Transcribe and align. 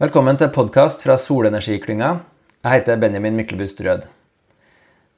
Velkommen 0.00 0.38
til 0.40 0.48
podkast 0.48 1.02
fra 1.04 1.12
Solenergiklynga. 1.20 2.06
Jeg 2.64 2.72
heter 2.72 2.96
Benjamin 3.02 3.34
Myklebust 3.36 3.82
Rød. 3.84 4.06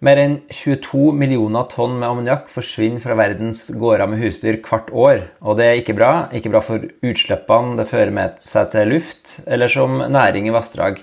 Mer 0.03 0.19
enn 0.19 0.33
22 0.51 1.13
millioner 1.15 1.69
tonn 1.71 1.95
med 2.01 2.09
ammoniakk 2.09 2.49
forsvinner 2.51 2.99
fra 3.05 3.15
verdens 3.15 3.61
gårder 3.79 4.11
med 4.11 4.19
husdyr 4.25 4.59
hvert 4.59 4.91
år. 4.91 5.23
Og 5.39 5.61
det 5.61 5.69
er 5.69 5.79
ikke 5.79 5.95
bra. 5.95 6.09
Ikke 6.35 6.51
bra 6.51 6.65
for 6.67 6.83
utslippene 6.83 7.79
det 7.79 7.87
fører 7.93 8.11
med 8.17 8.43
seg 8.43 8.73
til 8.73 8.91
luft, 8.91 9.37
eller 9.47 9.71
som 9.71 10.03
næring 10.03 10.51
i 10.51 10.57
vassdrag. 10.59 10.99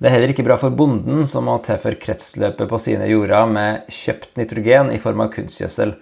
Det 0.00 0.08
er 0.08 0.16
heller 0.16 0.32
ikke 0.32 0.48
bra 0.48 0.56
for 0.64 0.72
bonden, 0.72 1.26
som 1.28 1.44
må 1.52 1.58
tilføre 1.60 2.00
kretsløpet 2.00 2.72
på 2.72 2.80
sine 2.80 3.12
jorder 3.12 3.52
med 3.52 3.92
kjøpt 3.92 4.40
nitrogen 4.40 4.96
i 4.96 5.02
form 5.04 5.20
av 5.26 5.34
kunstgjødsel. 5.36 5.92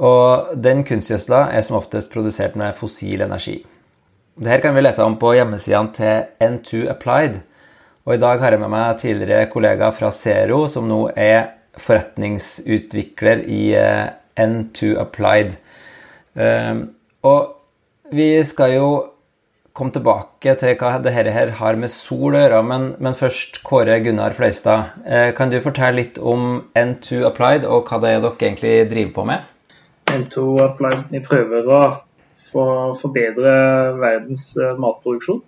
Og 0.00 0.56
den 0.64 0.80
kunstgjødsla 0.88 1.44
er 1.52 1.68
som 1.68 1.76
oftest 1.76 2.08
produsert 2.16 2.56
med 2.56 2.72
fossil 2.80 3.28
energi. 3.28 3.60
Dette 4.34 4.64
kan 4.64 4.74
vi 4.74 4.82
lese 4.82 5.04
om 5.06 5.14
på 5.14 5.30
hjemmesidene 5.36 5.92
til 5.94 6.24
N2 6.42 6.88
Applied. 6.90 7.36
Og 8.04 8.16
i 8.16 8.20
dag 8.20 8.40
har 8.42 8.54
jeg 8.54 8.60
med 8.64 8.72
meg 8.72 8.96
tidligere 8.98 9.46
kollega 9.52 9.92
fra 9.94 10.10
Zero, 10.10 10.64
som 10.66 10.88
nå 10.90 11.04
er 11.14 11.52
forretningsutvikler 11.78 13.44
i 13.46 13.60
eh, 13.78 14.08
N2 14.42 14.96
Applied. 14.98 15.54
Ehm, 16.34 16.80
og 17.22 18.10
vi 18.10 18.26
skal 18.46 18.74
jo 18.74 18.88
komme 19.74 19.94
tilbake 19.94 20.56
til 20.58 20.74
hva 20.78 20.90
dette 21.02 21.34
her 21.34 21.52
har 21.60 21.78
med 21.78 21.92
sol 21.94 22.34
å 22.34 22.42
gjøre, 22.42 22.62
men, 22.66 22.88
men 22.98 23.14
først 23.18 23.60
Kåre 23.66 24.00
Gunnar 24.02 24.34
Fløystad. 24.34 24.98
Eh, 25.06 25.28
kan 25.38 25.54
du 25.54 25.60
fortelle 25.62 26.00
litt 26.00 26.18
om 26.18 26.58
N2 26.74 27.22
Applied 27.30 27.68
og 27.70 27.86
hva 27.86 28.02
det 28.02 28.16
er 28.16 28.26
dere 28.26 28.34
egentlig 28.50 28.74
driver 28.90 29.14
på 29.14 29.28
med? 29.30 29.46
N2 30.10 30.48
Applied 30.66 31.06
vi 31.14 31.22
prøver 31.22 31.70
å 31.70 31.80
for 32.54 32.70
å 32.70 32.94
forbedre 32.98 33.52
verdens 33.98 34.52
eh, 34.60 34.76
matproduksjon. 34.80 35.42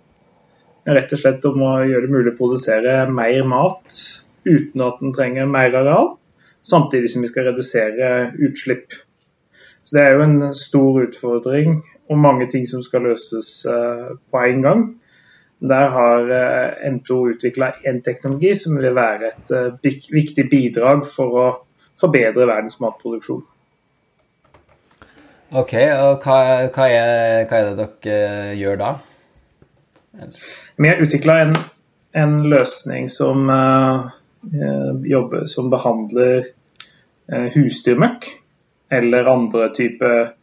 Rett 0.87 1.11
og 1.11 1.19
slett 1.19 1.45
om 1.47 1.63
å 1.67 1.73
gjøre 1.87 2.05
det 2.05 2.13
mulig 2.13 2.33
å 2.33 2.39
produsere 2.39 2.99
mer 3.11 3.47
mat 3.47 3.97
uten 4.47 4.83
at 4.85 5.01
den 5.01 5.15
trenger 5.15 5.49
mer 5.51 5.75
areal, 5.75 6.13
samtidig 6.63 7.11
som 7.11 7.23
vi 7.23 7.31
skal 7.31 7.49
redusere 7.49 8.11
utslipp. 8.47 8.95
Så 9.83 9.95
Det 9.95 10.03
er 10.03 10.15
jo 10.15 10.23
en 10.23 10.53
stor 10.55 11.01
utfordring 11.05 11.81
og 12.07 12.23
mange 12.23 12.47
ting 12.51 12.67
som 12.67 12.83
skal 12.83 13.07
løses 13.07 13.51
eh, 13.71 14.15
på 14.31 14.43
en 14.43 14.63
gang. 14.63 14.87
Der 15.59 15.91
har 15.95 16.31
eh, 16.31 16.87
M2 16.91 17.19
utvikla 17.33 17.73
en 17.87 18.01
teknologi 18.03 18.53
som 18.55 18.79
vil 18.79 18.95
være 18.95 19.31
et 19.31 19.83
viktig 20.11 20.49
bidrag 20.51 21.07
for 21.07 21.39
å 21.39 21.47
forbedre 21.99 22.47
verdens 22.47 22.79
matproduksjon. 22.83 23.45
Ok, 25.47 25.77
og 25.79 26.25
hva, 26.25 26.39
hva, 26.75 26.85
er, 26.91 27.45
hva 27.47 27.59
er, 27.61 27.69
det 27.71 27.85
dere 28.03 28.15
eh, 28.27 28.55
gjør 28.59 28.79
da? 28.81 28.89
Vi 30.75 30.89
har 30.89 30.99
utvikla 30.99 31.37
en, 31.45 31.53
en, 32.11 32.33
løsning 32.51 33.07
som 33.07 33.47
uh, 33.47 34.09
jobber 35.07 35.45
som 35.47 35.69
behandler 35.71 36.49
uh, 37.31 37.47
husdyrmøkk 37.55 38.27
eller 38.91 39.31
andre 39.31 39.69
typer 39.77 40.33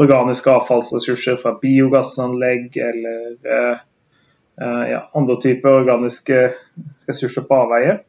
organiske 0.00 0.56
avfallsressurser 0.56 1.36
fra 1.44 1.58
biogassanlegg 1.60 2.80
eller 2.88 3.36
uh, 3.44 3.84
ja, 4.88 5.04
andre 5.12 5.40
typer 5.44 5.80
organiske 5.82 6.40
ressurser 7.04 7.44
på 7.44 7.62
avveie. 7.66 8.00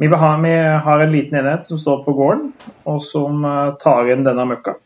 Vi, 0.00 0.08
vi, 0.08 0.56
har 0.88 1.00
en 1.04 1.12
liten 1.12 1.42
enhet 1.42 1.68
som 1.68 1.76
står 1.76 2.04
på 2.06 2.16
gården, 2.16 2.52
og 2.88 3.02
som 3.02 3.42
tar 3.82 4.08
inn 4.14 4.24
denne 4.24 4.46
møkka. 4.48 4.78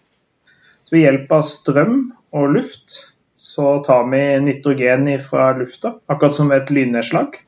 Ved 0.92 1.06
hjelp 1.06 1.32
av 1.32 1.46
strøm 1.48 1.96
og 2.36 2.50
luft 2.52 2.98
så 3.42 3.78
tar 3.84 4.04
vi 4.10 4.20
nitrogen 4.40 5.08
fra 5.20 5.50
lufta, 5.56 5.96
akkurat 6.06 6.34
som 6.36 6.52
et 6.54 6.70
lynnedslag. 6.70 7.38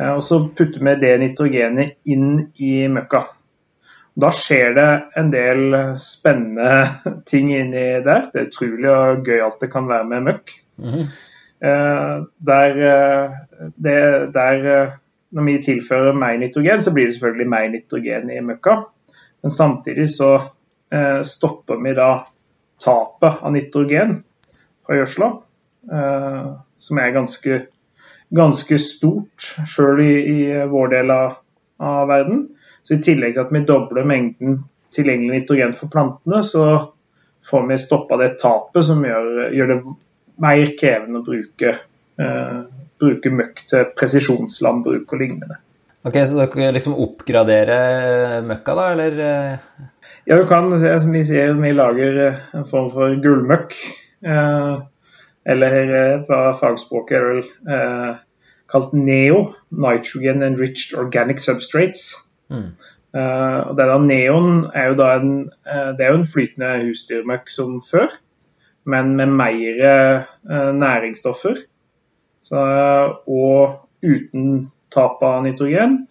Eh, 0.00 0.12
og 0.12 0.22
så 0.24 0.40
putter 0.48 0.82
vi 0.82 0.96
det 1.02 1.12
nitrogenet 1.22 1.98
inn 2.10 2.48
i 2.58 2.88
møkka. 2.90 3.22
Da 4.20 4.32
skjer 4.34 4.74
det 4.74 4.88
en 5.20 5.30
del 5.30 5.76
spennende 6.00 6.88
ting 7.30 7.52
inni 7.54 7.84
der. 8.06 8.26
Det 8.32 8.42
er 8.42 8.48
utrolig 8.48 8.90
og 8.90 9.28
gøy 9.28 9.44
alt 9.44 9.60
det 9.62 9.70
kan 9.72 9.88
være 9.88 10.08
med 10.10 10.26
møkk. 10.30 10.56
Mm 10.80 10.90
-hmm. 10.90 11.06
der, 12.50 12.70
eh, 12.90 13.30
det, 13.76 14.34
der, 14.34 14.90
når 15.30 15.42
vi 15.42 15.62
tilfører 15.62 16.12
mer 16.12 16.38
nitrogen, 16.38 16.80
så 16.80 16.94
blir 16.94 17.04
det 17.04 17.14
selvfølgelig 17.14 17.48
mer 17.48 17.68
nitrogen 17.68 18.30
i 18.30 18.40
møkka. 18.40 18.76
Men 19.42 19.50
samtidig 19.50 20.08
så 20.08 20.40
stopper 21.24 21.78
vi 21.84 21.92
da 21.94 22.10
tapet 22.84 23.42
av 23.42 23.52
nitrogen 23.52 24.22
fra 24.86 24.96
gjødsla, 24.96 25.28
eh, 25.92 26.46
som 26.76 26.98
er 26.98 27.12
ganske, 27.14 27.60
ganske 28.30 28.78
stort 28.82 29.52
sjøl 29.68 30.02
i, 30.02 30.14
i, 30.32 30.40
vår 30.70 30.92
del 30.94 31.14
av, 31.14 31.36
av, 31.78 32.08
verden. 32.10 32.48
Så 32.82 32.96
I 32.96 33.04
tillegg 33.04 33.36
til 33.36 33.44
at 33.44 33.52
vi 33.54 33.64
dobler 33.68 34.08
mengden 34.08 34.62
tilgjengelig 34.94 35.42
nitrogen 35.42 35.76
for 35.76 35.92
plantene, 35.92 36.42
så 36.42 36.64
får 37.46 37.66
vi 37.68 37.78
stoppa 37.78 38.18
det 38.20 38.34
tapet 38.40 38.88
som 38.88 39.04
gjør, 39.04 39.50
gjør, 39.54 39.74
det 39.74 39.80
mer 40.40 40.74
krevende 40.80 41.20
å 41.20 41.26
bruke, 41.26 41.74
eh, 42.20 42.60
bruke 43.00 43.32
møkk 43.32 43.66
til 43.70 43.90
presisjonslandbruk 43.96 45.12
og 45.12 45.20
lignende. 45.20 45.60
Ok, 46.00 46.16
Så 46.24 46.32
dere 46.32 46.72
liksom 46.72 46.96
oppgraderer 46.96 48.40
møkka, 48.42 48.74
da, 48.74 48.90
eller? 48.94 49.22
Ja, 50.30 50.36
du 50.38 50.44
kan 50.46 50.70
som 50.78 51.10
vi 51.10 51.24
sier, 51.26 51.56
vi 51.58 51.72
lager 51.74 52.18
eh, 52.22 52.42
en 52.54 52.66
form 52.70 52.86
for 52.94 53.16
gullmøkk. 53.18 53.72
Eh, 54.22 54.74
eller 55.50 55.74
eh, 55.90 56.20
på 56.28 56.36
fagspråket 56.60 57.16
er 57.18 57.24
det 57.24 57.32
vel 57.32 58.20
kalt 58.70 58.92
NEO, 58.94 59.40
Nitrogen 59.74 60.44
Enriched 60.46 60.94
Organic 61.02 61.42
Substrates. 61.42 62.12
Mm. 62.50 62.70
og 63.14 63.72
denne 63.78 63.96
neon 64.06 64.52
er 64.74 64.88
jo 64.90 64.96
da 64.98 65.08
en, 65.18 65.32
det 65.98 66.04
er 66.04 66.12
jo 66.12 66.18
en 66.20 66.30
flytende 66.30 66.70
husdyrmøkk 66.84 67.50
som 67.50 67.80
før, 67.82 68.14
men 68.86 69.16
med 69.18 69.34
mer 69.34 70.26
næringsstoffer. 70.78 71.58
Så, 72.46 72.62
og 73.26 74.06
uten 74.06 74.70
tap 74.94 75.22
av 75.26 75.42
nitrogen. 75.42 76.04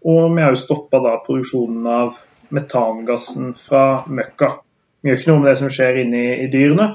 Og 0.00 0.32
vi 0.32 0.44
har 0.46 0.56
jo 0.56 0.62
stoppa 0.64 1.02
produksjonen 1.28 1.84
av 1.92 2.16
metangassen 2.54 3.52
fra 3.58 4.04
møkka. 4.06 4.56
Vi 5.00 5.10
gjør 5.10 5.20
ikke 5.20 5.32
noe 5.32 5.42
med 5.42 5.50
det 5.50 5.58
som 5.60 5.72
skjer 5.72 6.00
inni 6.02 6.24
i 6.44 6.48
dyrene, 6.52 6.86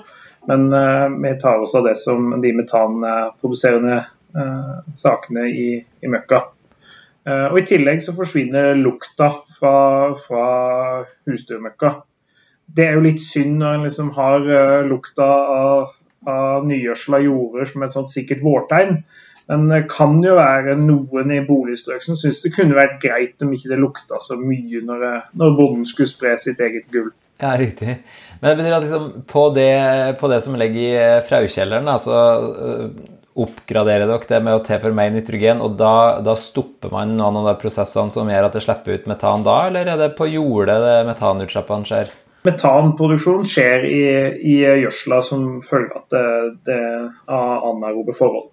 men 0.50 0.68
uh, 0.74 1.08
vi 1.22 1.34
tar 1.42 1.62
oss 1.64 1.76
av 1.78 1.86
det 1.88 1.98
som 2.02 2.32
de 2.44 2.54
metanproduserende 2.58 4.00
uh, 4.36 4.80
sakene 4.98 5.46
i, 5.48 5.68
i 5.80 6.12
møkka. 6.12 6.42
Uh, 7.28 7.48
og 7.52 7.60
I 7.62 7.66
tillegg 7.70 8.02
så 8.04 8.16
forsvinner 8.18 8.74
lukta 8.80 9.30
fra, 9.58 9.76
fra 10.18 10.46
husdyrmøkka. 11.30 11.94
Det 12.72 12.88
er 12.88 12.98
jo 12.98 13.06
litt 13.06 13.22
synd 13.22 13.60
når 13.60 13.78
en 13.78 13.86
liksom 13.86 14.14
har 14.16 14.46
lukta 14.88 15.28
av, 15.28 15.90
av 16.24 16.68
nygjødsla 16.70 17.20
jorder 17.26 17.68
som 17.68 17.84
et 17.84 17.94
sånt 17.94 18.14
sikkert 18.14 18.44
vårtegn. 18.46 19.02
Men 19.52 19.68
det 19.68 19.82
kan 19.92 20.16
jo 20.24 20.38
være 20.38 20.78
noen 20.80 21.34
i 21.36 21.42
boligstrøk 21.44 22.06
som 22.06 22.16
syns 22.20 22.40
det 22.44 22.54
kunne 22.56 22.78
vært 22.78 23.02
greit 23.04 23.44
om 23.44 23.52
ikke 23.52 23.74
det 23.74 23.80
lukta 23.82 24.22
så 24.24 24.38
mye 24.40 24.80
når, 24.88 25.02
det, 25.04 25.16
når 25.42 25.58
bonden 25.58 25.88
skulle 25.88 26.12
spre 26.12 26.38
sitt 26.40 26.62
eget 26.64 26.88
gull. 26.94 27.10
Ja, 27.42 27.56
riktig. 27.60 27.98
Men 28.40 28.52
det 28.52 28.58
betyr 28.60 28.76
at 28.78 28.86
liksom, 28.86 29.10
på, 29.28 29.48
det, 29.56 29.72
på 30.22 30.30
det 30.32 30.38
som 30.46 30.56
ligger 30.62 30.80
i 30.80 30.92
eh, 30.94 31.24
fraukjelleren, 31.26 31.90
så 32.00 32.20
øh, 32.48 32.86
oppgraderer 33.42 34.06
dere 34.06 34.30
det 34.30 34.40
med 34.46 34.56
å 34.56 34.64
tilføre 34.66 34.96
mer 34.96 35.12
nitrogen, 35.14 35.64
og 35.66 35.76
da, 35.80 36.22
da, 36.24 36.36
stopper 36.38 36.94
man 36.94 37.16
noen 37.18 37.42
av 37.42 37.50
de 37.50 37.56
prosessene 37.64 38.14
som 38.14 38.30
gjør 38.30 38.48
at 38.48 38.58
det 38.58 38.64
slipper 38.66 39.00
ut 39.00 39.10
metan 39.10 39.46
da, 39.48 39.58
eller 39.68 39.90
er 39.90 40.00
det 40.00 40.12
på 40.18 40.30
jordet 40.30 40.78
det 40.84 40.98
metanutslippene 41.10 41.90
skjer? 41.90 42.16
Metanproduksjon 42.48 43.44
skjer 43.46 43.86
i, 43.86 44.02
i 44.54 44.56
gjødsla 44.64 45.22
som 45.26 45.46
følge 45.66 45.98
av, 45.98 46.08
det, 46.14 46.26
det, 46.70 46.82
av 47.30 47.70
anaerobe 47.72 48.16
forhold. 48.18 48.50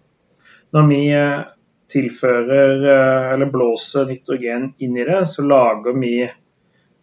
Når 0.76 0.88
vi 0.90 1.00
eh, 1.16 1.46
tilfører 1.88 2.82
eh, 2.84 3.30
eller 3.34 3.52
blåser 3.52 4.08
nitrogen 4.10 4.72
inn 4.84 4.96
i 4.98 5.06
det, 5.08 5.22
så 5.30 5.44
lager 5.46 5.96
vi 5.96 6.12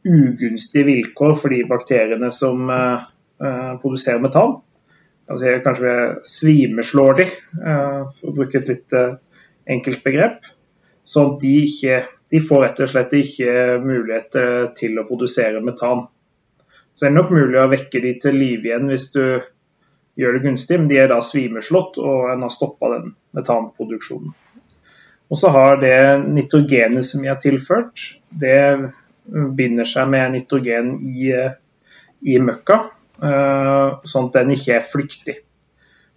ugunstige 0.06 0.85
vilkår 0.85 1.33
for 1.39 1.53
de 1.53 1.63
bakteriene 1.69 2.29
som 2.33 2.69
eh, 2.69 3.07
produserer 3.81 4.21
metan. 4.21 4.59
Altså, 5.25 5.56
kanskje 5.65 5.85
vi 5.88 6.25
svimeslår 6.29 7.15
de, 7.17 7.23
for 8.13 8.29
å 8.29 8.33
bruke 8.35 8.59
et 8.59 8.67
litt 8.69 8.94
enkelt 9.73 10.03
begrep. 10.06 10.45
Sånn 11.01 11.31
at 11.31 11.39
de, 11.41 11.53
ikke, 11.65 11.95
de 12.29 12.41
får 12.45 12.61
rett 12.61 12.81
og 12.85 12.91
slett 12.91 13.15
ikke 13.18 13.56
mulighet 13.81 14.38
til 14.77 15.01
å 15.01 15.06
produsere 15.09 15.63
metan. 15.65 16.03
Så 16.94 17.07
det 17.07 17.09
er 17.09 17.15
nok 17.18 17.33
mulig 17.33 17.57
å 17.57 17.71
vekke 17.73 18.03
de 18.06 18.13
til 18.21 18.38
live 18.38 18.69
igjen 18.69 18.85
hvis 18.94 19.09
du 19.18 19.23
gjør 20.15 20.38
det 20.38 20.44
gunstig, 20.45 20.79
men 20.79 20.89
de 20.91 21.00
er 21.01 21.09
da 21.12 21.19
svimeslått, 21.23 22.00
og 22.00 22.29
en 22.31 22.45
har 22.45 22.53
stoppa 22.53 22.91
den 22.95 23.13
metanproduksjonen. 23.35 24.33
Og 25.25 25.39
så 25.41 25.50
har 25.50 25.79
det 25.81 25.97
nitrogenet 26.29 27.06
som 27.07 27.23
vi 27.23 27.31
har 27.31 27.39
tilført, 27.41 28.01
det 28.29 28.91
binder 29.57 29.88
seg 29.89 30.09
med 30.12 30.35
nitrogen 30.35 30.91
i, 31.09 31.31
i 32.29 32.38
møkka, 32.39 32.77
eh, 33.25 33.95
sånn 34.06 34.29
at 34.29 34.38
den 34.38 34.53
ikke 34.56 34.77
er 34.77 34.85
flyktig. 34.85 35.39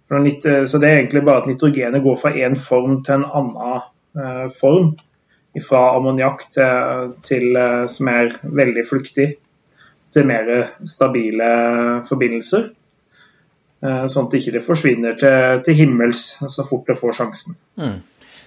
Så 0.09 0.81
det 0.81 0.89
er 0.89 0.95
egentlig 0.95 1.21
bare 1.25 1.43
at 1.43 1.49
nitrogenet 1.49 2.01
går 2.05 2.15
fra 2.17 2.31
én 2.33 2.55
form 2.57 3.01
til 3.05 3.19
en 3.19 3.27
annen 3.29 4.49
form. 4.55 4.95
Fra 5.59 5.81
ammoniakk 5.97 6.45
til, 6.53 7.11
til, 7.25 7.57
som 7.91 8.09
er 8.09 8.31
veldig 8.41 8.83
flyktig, 8.87 9.27
til 10.13 10.27
mer 10.29 10.49
stabile 10.87 11.49
forbindelser. 12.07 12.69
Sånn 13.79 14.25
at 14.25 14.33
det 14.33 14.39
ikke 14.43 14.59
forsvinner 14.63 15.13
til, 15.15 15.61
til 15.63 15.77
himmels 15.77 16.23
så 16.51 16.65
fort 16.67 16.89
det 16.89 16.97
får 16.99 17.13
sjansen. 17.15 17.55
Mm. 17.79 18.01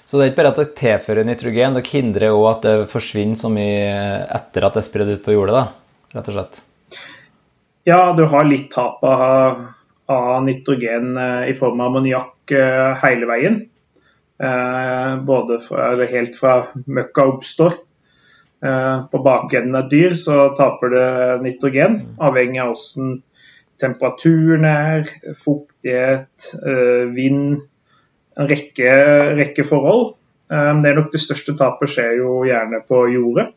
Så 0.04 0.18
det 0.18 0.24
er 0.24 0.32
ikke 0.32 0.40
bare 0.42 0.50
at 0.52 0.58
dere 0.58 0.76
tilfører 0.76 1.24
nitrogen, 1.24 1.76
dere 1.76 1.88
hindrer 1.88 2.34
òg 2.34 2.42
at 2.50 2.66
det 2.66 2.90
forsvinner 2.90 3.38
så 3.38 3.48
mye 3.52 3.86
etter 4.34 4.66
at 4.66 4.74
det 4.76 4.82
er 4.82 4.84
spredd 4.88 5.12
ut 5.14 5.22
på 5.24 5.36
jordet, 5.36 5.54
da, 5.56 5.62
rett 6.18 6.28
og 6.28 6.36
slett? 6.36 6.58
Ja, 7.88 8.00
du 8.14 8.26
har 8.30 8.44
litt 8.46 8.68
tap 8.74 9.00
av, 9.08 9.62
av 10.12 10.42
nitrogen 10.44 11.16
eh, 11.18 11.48
i 11.50 11.54
form 11.58 11.80
av 11.80 11.90
ammoniakk 11.90 12.52
eh, 12.54 12.90
hele 13.02 13.30
veien. 13.30 13.56
Eh, 14.42 15.14
både 15.26 15.58
fra, 15.64 15.88
helt 16.10 16.38
fra 16.38 16.58
møkka 16.84 17.26
oppstår. 17.32 17.80
På 18.62 19.18
bakenden 19.18 19.74
av 19.74 19.88
dyr 19.90 20.12
så 20.14 20.52
taper 20.54 20.92
det 20.92 21.06
nitrogen, 21.42 21.96
avhengig 22.22 22.60
av 22.62 22.68
hvordan 22.76 23.08
temperaturen 23.82 24.64
er, 24.68 25.10
fuktighet, 25.38 26.52
vind 27.12 27.60
en 28.38 28.48
rekke, 28.48 28.92
rekke 29.38 29.64
forhold. 29.66 30.14
Eh, 30.52 30.70
det 30.82 30.90
er 30.90 30.98
nok 30.98 31.12
det 31.12 31.22
største 31.22 31.56
tapet 31.58 31.92
skjer 31.92 32.16
jo 32.20 32.42
gjerne 32.48 32.82
på 32.88 33.04
jordet. 33.12 33.50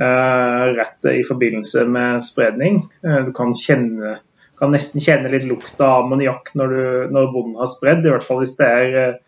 Eh, 0.00 0.64
rett 0.78 1.10
i 1.12 1.22
forbindelse 1.26 1.86
med 1.90 2.22
spredning. 2.24 2.82
Eh, 3.04 3.20
du 3.26 3.32
kan, 3.36 3.52
kjenne, 3.56 4.18
kan 4.58 4.72
nesten 4.74 5.04
kjenne 5.04 5.32
litt 5.32 5.48
lukt 5.48 5.80
av 5.80 6.06
ammoniakk 6.06 6.54
når, 6.58 6.76
når 7.12 7.34
bonden 7.34 7.58
har 7.60 7.70
spredd, 7.70 8.06
i 8.06 8.14
hvert 8.14 8.26
fall 8.26 8.40
hvis 8.42 8.56
det 8.60 8.70
er 8.70 9.18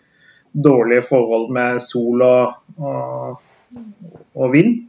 dårlige 0.52 1.04
forhold 1.08 1.52
med 1.52 1.80
sol 1.80 2.24
og, 2.26 2.56
og, 2.76 3.38
og 4.36 4.52
vind. 4.52 4.82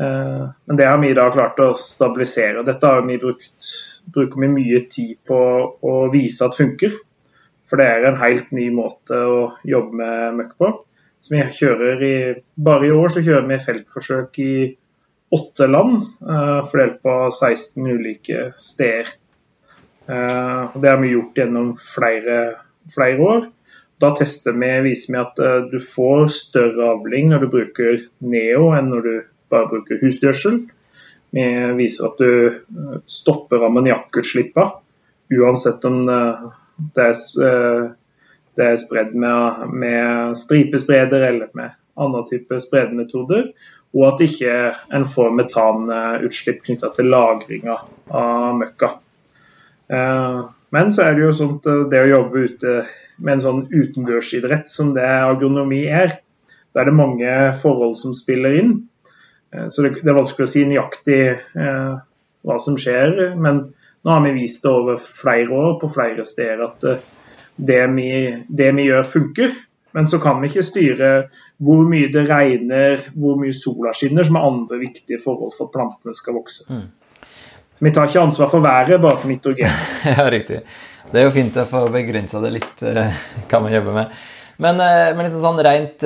Men 0.00 0.78
det 0.78 0.86
har 0.88 0.96
vi 1.02 1.10
da 1.12 1.26
klart 1.34 1.58
å 1.60 1.74
stabilisere. 1.76 2.62
og 2.62 2.68
Dette 2.68 2.88
har 2.88 3.02
vi 3.04 3.18
brukt, 3.20 3.68
bruker 4.08 4.40
vi 4.40 4.48
mye 4.48 4.80
tid 4.88 5.18
på 5.28 5.40
å 5.84 5.94
vise 6.12 6.46
at 6.46 6.56
funker. 6.56 6.94
For 7.70 7.78
det 7.78 7.86
er 7.86 8.08
en 8.08 8.18
helt 8.18 8.50
ny 8.50 8.66
måte 8.74 9.14
å 9.14 9.42
jobbe 9.68 9.94
med 10.00 10.38
møkk 10.40 10.54
på. 10.58 10.70
Så 11.22 11.34
vi 11.36 11.42
kjører 11.54 12.02
i, 12.02 12.16
bare 12.56 12.88
i 12.88 12.94
år 12.96 13.12
så 13.14 13.22
kjører 13.22 13.46
vi 13.46 13.60
feltforsøk 13.62 14.40
i 14.42 14.54
åtte 15.36 15.68
land, 15.70 16.02
uh, 16.26 16.66
fordelt 16.66 16.98
på 17.04 17.14
16 17.30 17.86
ulike 17.86 18.48
steder. 18.58 19.12
Uh, 20.10 20.72
det 20.74 20.90
har 20.90 20.98
vi 20.98 21.12
gjort 21.12 21.38
gjennom 21.38 21.74
flere, 21.78 22.38
flere 22.90 23.22
år. 23.22 23.48
Da 24.02 24.10
tester 24.16 24.56
vi, 24.56 24.72
viser 24.88 25.12
vi 25.12 25.20
at 25.20 25.40
du 25.70 25.76
får 25.84 26.30
større 26.32 26.88
avling 26.96 27.28
når 27.30 27.44
du 27.44 27.50
bruker 27.52 27.98
Neo 28.24 28.70
enn 28.72 28.88
når 28.88 29.04
du 29.04 29.14
bare 29.50 29.70
bruker 29.70 30.00
husdgjødsel. 30.02 30.60
Vi 31.30 31.46
viser 31.78 32.08
at 32.08 32.18
du 32.18 33.02
stopper 33.06 33.66
ammoniakkutslippene, 33.68 34.80
uansett 35.30 35.84
om 35.86 36.00
det 36.94 37.04
er, 37.04 37.18
eh, 37.46 37.90
det 38.56 38.66
er 38.66 38.80
spredd 38.80 39.14
med, 39.14 39.66
med 39.72 40.38
stripespreder 40.38 41.26
eller 41.28 41.52
med 41.54 41.76
andre 42.00 42.24
typer 42.30 42.58
spredemetoder. 42.62 43.52
Og 43.94 44.06
at 44.06 44.22
ikke 44.22 44.54
en 44.94 45.06
får 45.08 45.32
metanutslipp 45.34 46.62
knytta 46.66 46.92
til 46.94 47.10
lagringa 47.10 47.76
av 48.14 48.58
møkka. 48.58 48.90
Eh, 49.90 50.40
men 50.70 50.92
så 50.94 51.06
er 51.06 51.16
det 51.16 51.24
jo 51.24 51.36
sånt 51.36 51.66
det 51.90 52.02
å 52.04 52.10
jobbe 52.10 52.44
ute 52.46 52.74
med 53.20 53.36
en 53.36 53.44
sånn 53.44 53.64
utendørsidrett 53.68 54.70
som 54.70 54.94
det 54.94 55.06
agronomi 55.06 55.82
er, 55.90 56.20
da 56.70 56.82
er 56.82 56.88
det 56.88 56.94
mange 56.94 57.32
forhold 57.60 57.96
som 57.98 58.14
spiller 58.14 58.54
inn. 58.60 58.74
Eh, 59.54 59.68
så 59.68 59.86
det, 59.86 60.00
er 60.04 60.16
vanskelig 60.16 60.48
å 60.48 60.52
si 60.54 60.64
nøyaktig 60.68 61.20
hva 62.40 62.56
som 62.62 62.78
skjer. 62.80 63.34
Men 63.36 63.64
nå 64.02 64.10
har 64.10 64.22
vi 64.24 64.32
vist 64.32 64.62
det 64.64 64.70
over 64.70 65.00
flere 65.00 65.50
år 65.50 65.74
på 65.80 65.90
flere 65.92 66.24
steder 66.24 66.62
at 66.64 66.86
eh, 66.88 67.02
det 67.56 67.82
vi, 67.96 68.12
det 68.48 68.70
vi 68.76 68.86
gjør, 68.88 69.04
funker. 69.04 69.58
Men 69.92 70.06
så 70.08 70.20
kan 70.22 70.38
vi 70.40 70.48
ikke 70.48 70.64
styre 70.64 71.10
hvor 71.60 71.82
mye 71.90 72.08
det 72.14 72.22
regner, 72.30 73.02
hvor 73.12 73.36
mye 73.40 73.52
sola 73.56 73.92
skinner, 73.96 74.24
som 74.24 74.38
er 74.38 74.46
andre 74.46 74.78
viktige 74.80 75.20
forhold 75.20 75.52
for 75.56 75.68
at 75.68 75.74
plantene 75.74 76.14
skal 76.16 76.38
vokse. 76.38 76.64
Mm. 76.70 76.86
Så 77.74 77.84
Vi 77.84 77.92
tar 77.96 78.08
ikke 78.08 78.22
ansvar 78.22 78.52
for 78.52 78.64
været, 78.64 79.00
bare 79.02 79.18
for 79.18 79.28
nitrogen. 79.28 79.78
ja, 80.14 80.28
riktig. 80.30 80.62
Det 81.10 81.20
er 81.20 81.26
jo 81.26 81.34
fint 81.34 81.58
å 81.58 81.66
få 81.66 81.88
begrensa 81.90 82.40
det 82.40 82.54
litt, 82.54 82.84
hva 83.50 83.60
man 83.60 83.74
jobber 83.74 83.98
med. 83.98 84.20
Men, 84.60 84.80
eh, 84.84 85.10
men 85.16 85.26
liksom 85.26 85.42
sånn 85.42 85.60
rent, 85.64 86.04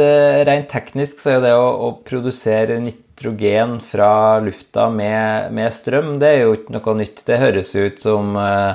rent, 0.48 0.68
teknisk 0.70 1.20
så 1.20 1.36
er 1.36 1.44
det 1.44 1.54
å, 1.58 1.66
å 1.84 1.88
produsere 2.06 2.80
nitrogen 2.80 3.03
fra 3.18 4.40
lufta 4.40 4.90
med, 4.90 5.52
med, 5.52 5.72
strøm, 5.72 6.18
det 6.18 6.28
er 6.28 6.40
jo 6.42 6.54
ikke 6.54 6.74
noe 6.74 6.94
nytt. 6.98 7.24
Det 7.26 7.38
høres 7.38 7.74
ut 7.74 8.00
som 8.02 8.36
eh, 8.36 8.74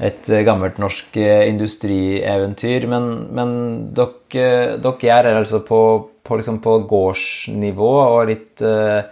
et 0.00 0.28
gammelt 0.46 0.78
norsk 0.78 1.16
eh, 1.16 1.48
industrieventyr. 1.50 2.86
Men, 2.86 3.26
men 3.30 3.50
dere, 3.94 4.78
dere, 4.78 4.96
gjør 5.00 5.22
det 5.24 5.36
altså 5.36 5.62
på, 5.66 5.80
på, 6.22 6.36
liksom 6.36 6.60
på, 6.62 6.78
gårdsnivå 6.88 7.92
og 8.04 8.30
litt, 8.30 8.62
eh, 8.62 9.02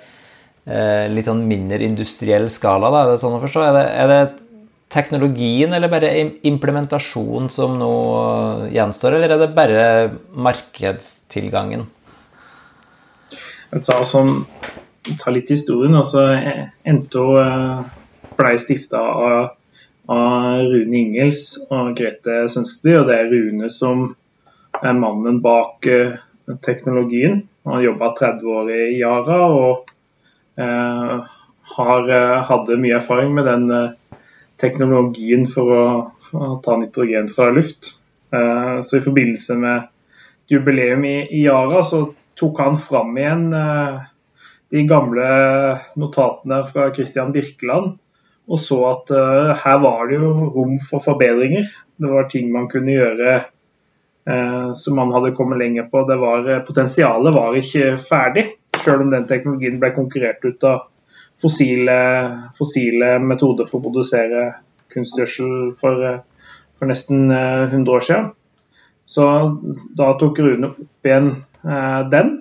litt 1.10 1.26
sånn 1.26 1.46
mindre 1.48 1.82
industriell 1.84 2.48
skala, 2.48 2.90
da. 2.90 3.04
Er 3.04 3.14
det 3.14 3.20
sånn 3.22 3.36
å 3.38 3.42
forstå? 3.42 3.66
Er 3.68 3.78
det, 3.78 3.86
er 4.04 4.12
det 4.12 4.22
teknologien 4.94 5.72
eller 5.74 5.90
bare 5.90 6.12
implementasjon 6.46 7.50
som 7.50 7.74
nå 7.80 7.94
gjenstår, 8.70 9.18
eller 9.18 9.34
er 9.34 9.42
det 9.42 9.52
bare 9.56 9.84
markedstilgangen? 10.30 11.88
Tar 13.74 14.04
sånn, 14.06 14.44
ta 15.18 15.32
litt 15.34 15.50
historien. 15.50 15.96
altså 15.98 16.28
NTO 16.86 17.24
eh, 17.40 17.80
ble 18.38 18.52
stifta 18.58 19.00
av, 19.02 19.48
av, 20.06 20.60
Rune 20.68 21.00
Ingels 21.00 21.42
og 21.74 21.96
Grete 21.98 22.44
Sønsteby. 22.50 22.94
Og 23.00 23.08
det 23.08 23.16
er 23.18 23.32
Rune 23.32 23.70
som 23.72 24.06
er 24.78 24.94
mannen 24.98 25.40
bak 25.42 25.88
uh, 25.90 26.14
teknologien. 26.62 27.42
Han 27.66 27.82
jobba 27.82 28.12
30 28.18 28.54
år 28.60 28.70
i 28.74 28.80
Yara 29.00 29.40
og 29.48 29.90
uh, 30.60 31.34
har, 31.74 32.08
uh, 32.10 32.40
hadde 32.46 32.80
mye 32.82 32.98
erfaring 32.98 33.34
med 33.34 33.48
den 33.50 33.68
teknologien 34.60 35.46
for 35.50 35.74
å, 35.74 35.84
for 36.22 36.46
å, 36.46 36.56
ta 36.62 36.76
nitrogen 36.78 37.30
fra 37.30 37.50
luft. 37.50 37.96
så 38.34 38.96
i 38.96 39.02
forbindelse 39.04 39.54
med 39.60 39.82
jubileum 40.50 41.04
i, 41.06 41.18
i 41.38 41.42
Yara 41.44 41.82
så 41.86 42.00
tok 42.38 42.60
han 42.62 42.78
fram 42.80 43.16
igjen 43.18 43.48
eh, 43.54 44.06
de 44.74 44.86
gamle 44.90 45.26
notatene 46.00 46.62
fra 46.66 46.88
Christian 46.94 47.32
Birkeland 47.34 47.94
og 48.44 48.60
så 48.60 48.78
at 48.90 49.12
uh, 49.14 49.52
her 49.56 49.78
var 49.80 50.08
det 50.08 50.18
jo 50.20 50.32
rom 50.52 50.76
for 50.82 51.02
forbedringer. 51.04 51.68
Det 51.96 52.10
var 52.10 52.28
ting 52.28 52.50
man 52.52 52.68
kunne 52.72 52.92
gjøre 52.92 53.36
uh, 53.40 54.72
som 54.76 54.98
man 55.00 55.14
hadde 55.16 55.32
kommet 55.36 55.62
lenger 55.62 55.88
på. 55.92 56.04
Var, 56.10 56.50
potensialet 56.66 57.36
var 57.36 57.56
ikke 57.56 57.94
ferdig, 58.00 58.46
selv 58.76 59.06
om 59.06 59.14
den 59.14 59.24
teknologien 59.30 59.80
ble 59.80 59.94
konkurrert 59.96 60.44
ut 60.44 60.68
av 60.68 60.84
fossile, 61.40 61.96
fossile 62.58 63.16
metoder 63.24 63.68
for 63.68 63.80
å 63.80 63.86
produsere 63.88 64.44
kunstgjødsel 64.92 65.72
for, 65.78 66.20
for 66.76 66.90
nesten 66.90 67.32
100 67.32 67.96
år 67.96 68.04
siden. 68.04 68.30
Så 69.08 69.24
da 69.96 70.12
tok 70.20 70.38
Rune 70.44 70.70
opp 70.70 71.08
igjen 71.08 71.32
den. 71.64 72.34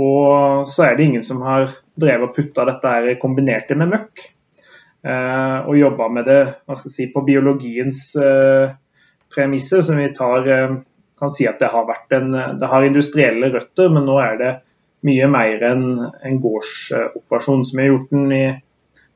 Og 0.00 0.68
så 0.68 0.86
er 0.86 0.96
det 0.96 1.06
ingen 1.08 1.24
som 1.24 1.42
har 1.44 1.70
drevet 2.00 2.28
og 2.28 2.34
putta 2.36 2.64
dette 2.68 2.94
her 2.94 3.18
kombinert 3.20 3.70
med 3.76 3.92
møkk. 3.92 4.24
Eh, 5.04 5.58
og 5.68 5.76
jobba 5.76 6.08
med 6.12 6.28
det 6.28 6.40
hva 6.64 6.76
skal 6.76 6.88
jeg 6.88 6.94
si, 6.94 7.06
på 7.12 7.24
biologiens 7.26 8.00
eh, 8.16 8.74
premisser, 9.32 9.84
som 9.84 10.00
vi 10.00 10.08
tar 10.16 10.48
kan 11.18 11.30
si 11.32 11.46
at 11.48 11.60
det 11.60 11.70
har 11.72 11.90
en, 12.18 12.30
det 12.58 12.70
har 12.70 12.86
industrielle 12.86 13.50
røtter, 13.52 13.90
men 13.92 14.06
nå 14.08 14.18
er 14.22 14.38
det 14.40 14.52
mye 15.04 15.28
mer 15.30 15.62
enn 15.68 15.86
en 16.00 16.38
gårdsoperasjon 16.40 17.64
som 17.68 17.80
har 17.80 17.90
gjort 17.90 18.12
den 18.14 18.32
i, 18.32 18.44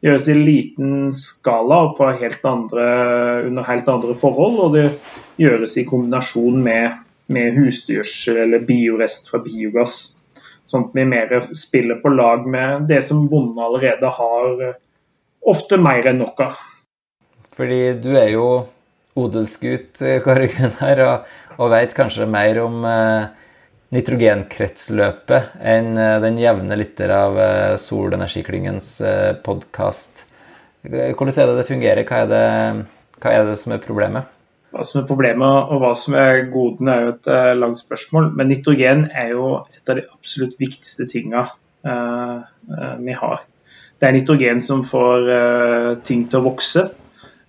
gjøres 0.04 0.28
i 0.30 0.36
liten 0.36 1.12
skala 1.16 1.80
og 1.88 2.02
helt 2.20 2.44
andre, 2.46 2.86
under 3.48 3.66
helt 3.66 3.88
andre 3.88 4.16
forhold. 4.18 4.58
Og 4.66 4.76
det 4.76 4.86
gjøres 5.40 5.78
i 5.80 5.86
kombinasjon 5.88 6.60
med 6.62 6.98
med 7.32 7.58
husdyrsel 7.58 8.40
eller 8.44 8.64
biorest 8.68 9.30
fra 9.30 9.40
biogass. 9.44 9.98
Sånn 10.68 10.88
at 10.88 10.96
vi 10.96 11.04
mer 11.08 11.32
spiller 11.56 12.00
på 12.02 12.12
lag 12.12 12.44
med 12.48 12.88
det 12.90 13.00
som 13.06 13.26
bonden 13.30 13.60
allerede 13.64 14.10
har 14.18 14.64
eh, 14.64 14.76
ofte 15.48 15.80
mer 15.80 16.10
enn 16.10 16.20
nok 16.24 16.44
av. 16.44 16.58
Fordi 17.58 17.80
du 18.02 18.12
er 18.16 18.32
jo 18.34 18.48
odelsgutt, 19.18 19.98
Kari 19.98 20.20
Kåre 20.22 20.48
Gunnar, 20.52 21.04
og, 21.06 21.32
og 21.58 21.72
veit 21.72 21.96
kanskje 21.96 22.28
mer 22.30 22.60
om 22.62 22.84
eh, 22.86 23.38
nitrogenkretsløpet 23.94 25.58
enn 25.64 25.94
eh, 25.96 26.16
den 26.22 26.40
jevne 26.40 26.76
lytter 26.78 27.12
av 27.14 27.38
eh, 27.40 27.76
Solenergiklyngens 27.80 28.90
eh, 29.00 29.32
podkast. 29.44 30.24
Hvordan 30.88 31.32
er 31.34 31.50
det 31.50 31.56
det 31.58 31.68
fungerer? 31.68 32.04
Hva 32.06 32.22
er 32.22 32.28
det, 32.30 32.42
hva 33.22 33.32
er 33.34 33.48
det 33.48 33.56
som 33.60 33.74
er 33.74 33.82
problemet? 33.82 34.28
Hva 34.68 34.84
som 34.84 35.00
er 35.00 35.08
problemet 35.08 35.72
og 35.72 35.80
hva 35.82 35.94
som 35.96 36.16
er 36.18 36.44
godene, 36.52 36.92
er 36.92 37.06
jo 37.06 37.14
et 37.14 37.30
uh, 37.32 37.52
langt 37.56 37.80
spørsmål. 37.80 38.30
Men 38.36 38.50
nitrogen 38.52 39.06
er 39.08 39.32
jo 39.32 39.52
et 39.72 39.88
av 39.88 39.98
de 39.98 40.06
absolutt 40.12 40.58
viktigste 40.60 41.08
tinga 41.08 41.46
uh, 41.48 42.38
uh, 42.44 42.94
vi 43.00 43.16
har. 43.16 43.44
Det 43.98 44.06
er 44.06 44.14
nitrogen 44.14 44.60
som 44.62 44.84
får 44.86 45.24
ting 46.06 46.28
til 46.30 46.38
å 46.38 46.44
vokse. 46.44 46.84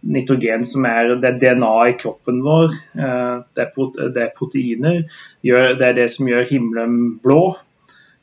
Nitrogen 0.09 0.63
som 0.65 0.87
er 0.89 1.11
det 1.21 1.35
DNA 1.43 1.73
i 1.91 1.93
kroppen 1.99 2.39
vår. 2.41 2.71
Det 2.89 3.65
er, 3.67 3.91
det 4.15 4.23
er 4.23 4.31
proteiner. 4.33 5.03
Det 5.43 5.85
er 5.85 5.93
det 5.93 6.07
som 6.09 6.25
gjør 6.25 6.47
himmelen 6.49 6.95
blå. 7.21 7.43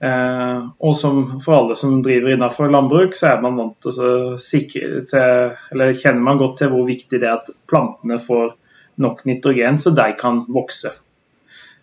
og 0.02 0.96
som 0.98 1.20
for 1.44 1.54
alle 1.54 1.76
som 1.78 2.00
driver 2.02 2.34
innenfor 2.34 2.74
landbruk, 2.74 3.14
så 3.14 3.30
er 3.30 3.46
man 3.46 3.62
vant 3.62 3.78
til 3.78 3.94
å 3.94 4.12
sikre 4.42 5.04
til, 5.06 5.54
eller 5.70 5.94
kjenner 5.94 6.26
man 6.26 6.42
godt 6.42 6.64
til 6.64 6.74
hvor 6.74 6.90
viktig 6.90 7.22
det 7.22 7.30
er 7.30 7.38
at 7.38 7.54
plantene 7.70 8.18
får 8.18 8.56
nok 9.02 9.24
nitrogen 9.28 9.78
så 9.82 9.92
de 9.96 10.12
kan 10.18 10.44
vokse. 10.48 10.92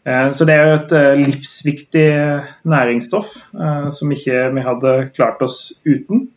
Eh, 0.05 0.31
så 0.31 0.45
det 0.45 0.55
er 0.55 0.67
jo 0.67 0.77
et 0.77 0.95
eh, 0.99 1.21
livsviktig 1.21 2.07
næringsstoff 2.67 3.37
eh, 3.55 3.89
som 3.95 4.11
ikke 4.11 4.49
vi 4.55 4.65
hadde 4.65 4.95
klart 5.15 5.41
oss 5.45 5.79
uten. 5.85 6.27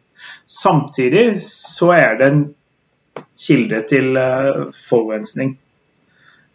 Samtidig 0.47 1.43
så 1.43 1.91
er 1.97 2.17
det 2.19 2.29
en 2.31 2.45
kilde 3.37 3.83
til 3.89 4.17
forurensning. 4.89 5.59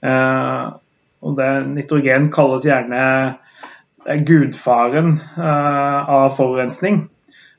Og 0.01 1.35
det, 1.37 1.49
nitrogen 1.75 2.29
kalles 2.33 2.65
gjerne 2.65 3.03
gudfaren 4.25 5.19
av 5.37 6.31
forurensning. 6.35 7.03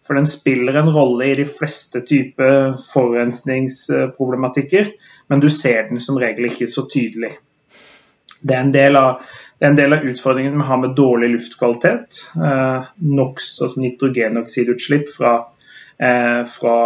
For 0.06 0.14
den 0.18 0.26
spiller 0.26 0.74
en 0.78 0.90
rolle 0.90 1.24
i 1.30 1.34
de 1.38 1.44
fleste 1.46 2.00
typer 2.06 2.74
forurensningsproblematikker, 2.88 4.86
men 5.30 5.40
du 5.40 5.50
ser 5.50 5.88
den 5.88 6.00
som 6.02 6.18
regel 6.18 6.44
ikke 6.50 6.66
så 6.70 6.82
tydelig. 6.90 7.32
Det 8.42 8.54
er 8.56 8.60
en 8.64 8.74
del 8.74 8.96
av, 8.98 9.22
en 9.62 9.76
del 9.78 9.92
av 9.94 10.04
utfordringen 10.10 10.58
vi 10.58 10.66
har 10.66 10.78
med 10.82 10.96
dårlig 10.98 11.28
luftkvalitet. 11.36 12.08
Eh, 12.34 12.80
NOx, 13.14 13.60
altså 13.62 13.80
nitrogenoksidutslipp 13.84 15.06
fra, 15.14 15.32
eh, 16.02 16.42
fra, 16.50 16.78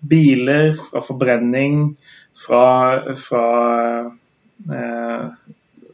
biler, 0.00 0.80
fra 0.88 1.00
forbrenning, 1.04 1.96
fra, 2.46 2.66
fra 3.20 3.46
eh, 4.72 5.24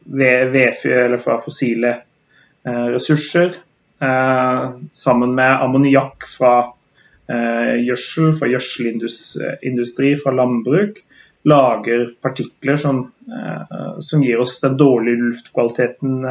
vedfyr 0.09 0.99
eller 1.09 1.19
fra 1.19 1.43
fossile 1.43 1.91
eh, 2.63 2.87
ressurser. 2.95 3.59
Eh, 4.01 4.71
sammen 4.93 5.35
med 5.35 5.63
ammoniakk 5.63 6.27
fra 6.31 6.53
eh, 7.27 7.79
gjødsel, 7.83 8.31
fra 8.39 8.51
gjødselindustri, 8.53 10.13
fra 10.23 10.35
landbruk 10.39 11.01
lager 11.49 12.05
partikler 12.23 12.79
som, 12.79 13.01
eh, 13.27 13.99
som, 14.05 14.23
gir 14.23 14.39
oss 14.43 14.61
den 14.63 14.79
dårlige 14.79 15.25
luftkvaliteten 15.25 16.23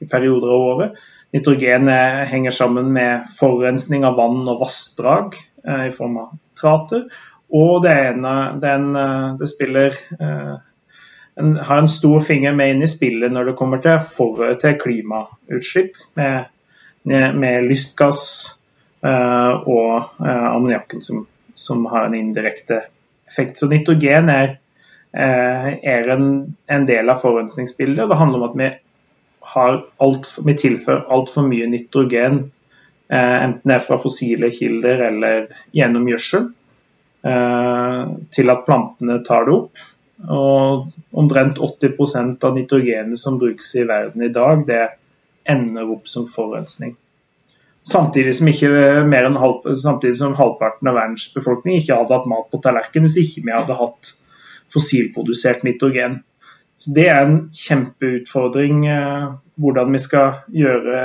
i 0.00 0.08
perioder 0.08 0.54
av 0.54 0.66
året. 0.72 0.98
Nitrogen 1.34 1.90
henger 2.30 2.54
sammen 2.56 2.92
med 2.94 3.28
forurensning 3.36 4.06
av 4.08 4.16
vann 4.16 4.46
og 4.48 4.62
vassdrag 4.62 5.34
i 5.68 5.90
form 5.92 6.14
av 6.22 6.30
trater. 6.56 7.02
Og 7.52 7.82
det, 7.84 7.92
ene, 7.92 8.34
den, 8.62 8.94
det 9.36 9.48
spiller 9.50 9.98
en, 10.16 11.50
har 11.58 11.82
en 11.82 11.90
stor 11.90 12.24
finger 12.24 12.56
med 12.56 12.72
inn 12.72 12.86
i 12.86 12.88
spillet 12.88 13.34
når 13.34 13.50
det 13.50 13.56
kommer 13.58 13.82
til, 13.84 13.98
for, 14.00 14.40
til 14.62 14.78
klimautslipp, 14.80 16.00
med, 16.16 16.48
med 17.06 17.66
lystgass 17.68 18.22
og 18.98 20.18
ammoniakken 20.18 21.02
som, 21.04 21.22
som 21.54 21.86
har 21.92 22.08
en 22.08 22.16
indirekte 22.18 22.80
effekt. 23.28 23.58
Så 23.58 23.68
nitrogen 23.68 24.28
er, 24.28 24.58
eh, 25.12 25.72
er 25.94 26.12
en, 26.14 26.28
en, 26.66 26.86
del 26.86 27.10
av 27.10 27.20
forurensningsbildet. 27.22 28.04
og 28.04 28.12
Det 28.12 28.20
handler 28.20 28.38
om 28.38 28.48
at 28.48 28.58
vi, 28.58 28.70
har 29.54 29.82
alt, 30.04 30.30
vi 30.44 30.54
tilfører 30.58 31.08
altfor 31.14 31.46
mye 31.48 31.68
nitrogen, 31.70 32.40
eh, 33.08 33.36
enten 33.44 33.70
det 33.70 33.76
er 33.76 33.84
fra 33.84 34.00
fossile 34.00 34.50
kilder 34.52 35.04
eller 35.10 35.46
gjennom 35.72 36.08
gjødsel, 36.10 36.50
eh, 37.24 38.02
til 38.34 38.54
at 38.54 38.66
plantene 38.66 39.22
tar 39.24 39.48
det 39.48 39.56
opp. 39.56 39.86
Og 40.28 40.88
omtrent 41.14 41.60
80% 41.62 42.44
av 42.44 42.56
nitrogenet 42.56 43.20
som 43.20 43.38
brukes 43.38 43.74
i 43.78 43.86
verden 43.86 44.24
i 44.26 44.32
dag, 44.34 44.64
det 44.66 44.88
ender 45.48 45.90
opp 45.90 46.08
som 46.08 46.28
forurensning. 46.30 46.96
Samtidig 47.88 48.34
som, 48.36 48.48
halv, 49.40 49.74
samtidig 49.76 50.16
som, 50.16 50.34
halvparten 50.36 50.90
av 50.90 50.98
verdens 50.98 51.28
befolkning 51.34 51.78
ikke 51.78 51.96
hadde 51.96 52.16
hatt 52.18 52.28
mat 52.28 52.48
på 52.52 52.60
tallerkenen 52.64 53.08
hvis 53.08 53.20
ikke 53.22 53.46
vi 53.46 53.54
hadde 53.54 53.76
hatt 53.78 54.10
fossilprodusert 54.72 55.64
nitrogen. 55.64 56.20
Så 56.76 56.92
Det 56.94 57.06
er 57.08 57.22
en 57.24 57.38
kjempeutfordring 57.54 58.86
eh, 58.86 59.28
hvordan 59.56 59.94
vi 59.94 60.00
skal 60.02 60.42
gjøre 60.52 60.98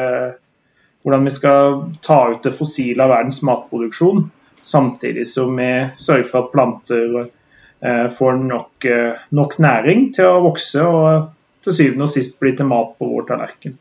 hvordan 1.04 1.24
vi 1.28 1.34
skal 1.36 1.80
ta 2.02 2.20
ut 2.32 2.44
det 2.44 2.54
fossile 2.56 3.04
av 3.04 3.12
verdens 3.12 3.42
matproduksjon, 3.44 4.30
samtidig 4.64 5.26
som 5.28 5.58
vi 5.60 5.72
sørger 6.00 6.28
for 6.30 6.46
at 6.46 6.54
planter 6.54 7.18
eh, 7.20 8.08
får 8.08 8.38
nok, 8.40 8.86
eh, 8.86 9.24
nok 9.36 9.58
næring 9.60 10.14
til 10.16 10.30
å 10.32 10.44
vokse 10.46 10.86
og 10.88 11.32
til 11.64 11.76
syvende 11.76 12.08
og 12.08 12.14
sist 12.14 12.40
bli 12.40 12.54
til 12.56 12.70
mat 12.72 12.96
på 13.00 13.10
vår 13.10 13.28
tallerken. 13.32 13.76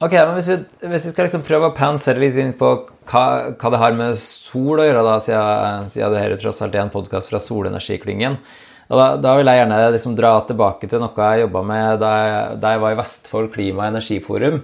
Ok, 0.00 0.14
men 0.16 0.38
Hvis 0.38 0.46
vi, 0.48 0.54
hvis 0.88 1.06
vi 1.06 1.10
skal 1.12 1.26
liksom 1.26 1.42
prøve 1.44 1.68
å 1.68 1.76
pensere 1.76 2.22
litt 2.22 2.36
inn 2.40 2.54
på 2.56 2.68
hva, 3.10 3.24
hva, 3.52 3.70
det 3.72 3.80
har 3.82 3.96
med 3.98 4.16
sol 4.16 4.80
å 4.80 4.86
gjøre, 4.86 5.02
da, 5.04 5.16
siden, 5.20 5.90
siden 5.92 6.14
det 6.14 6.22
her 6.22 6.34
tross 6.40 6.62
alt 6.64 6.72
er 6.72 6.86
en 6.86 6.92
podkast 6.94 7.28
fra 7.28 7.40
Solenergiklyngen, 7.44 8.38
da, 8.88 9.10
da, 9.20 9.34
vil 9.36 9.50
jeg 9.50 9.60
gjerne 9.60 9.82
liksom 9.92 10.14
dra 10.16 10.30
tilbake 10.48 10.88
til 10.88 11.04
noe 11.04 11.26
jeg 11.28 11.44
jobba 11.44 11.62
med 11.68 12.00
da 12.00 12.14
jeg, 12.16 12.56
da 12.62 12.72
jeg, 12.72 12.82
var 12.86 12.94
i 12.94 12.98
Vestfold 13.02 13.52
klima- 13.52 13.84
og 13.84 13.90
energiforum. 13.90 14.62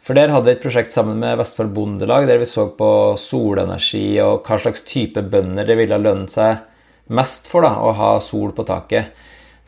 For 0.00 0.16
Der 0.16 0.32
hadde 0.32 0.48
vi 0.48 0.56
et 0.56 0.64
prosjekt 0.64 0.96
sammen 0.96 1.20
med 1.20 1.36
Vestfold 1.38 1.76
Bondelag 1.76 2.24
der 2.30 2.40
vi 2.40 2.48
så 2.48 2.70
på 2.80 2.90
solenergi 3.20 4.06
og 4.24 4.48
hva 4.48 4.62
slags 4.64 4.88
type 4.88 5.20
bønder 5.20 5.68
det 5.68 5.76
ville 5.76 6.00
lønne 6.00 6.32
seg 6.32 6.64
mest 7.12 7.52
for 7.52 7.68
da, 7.68 7.76
å 7.84 7.92
ha 8.00 8.14
sol 8.24 8.56
på 8.56 8.64
taket. 8.64 9.12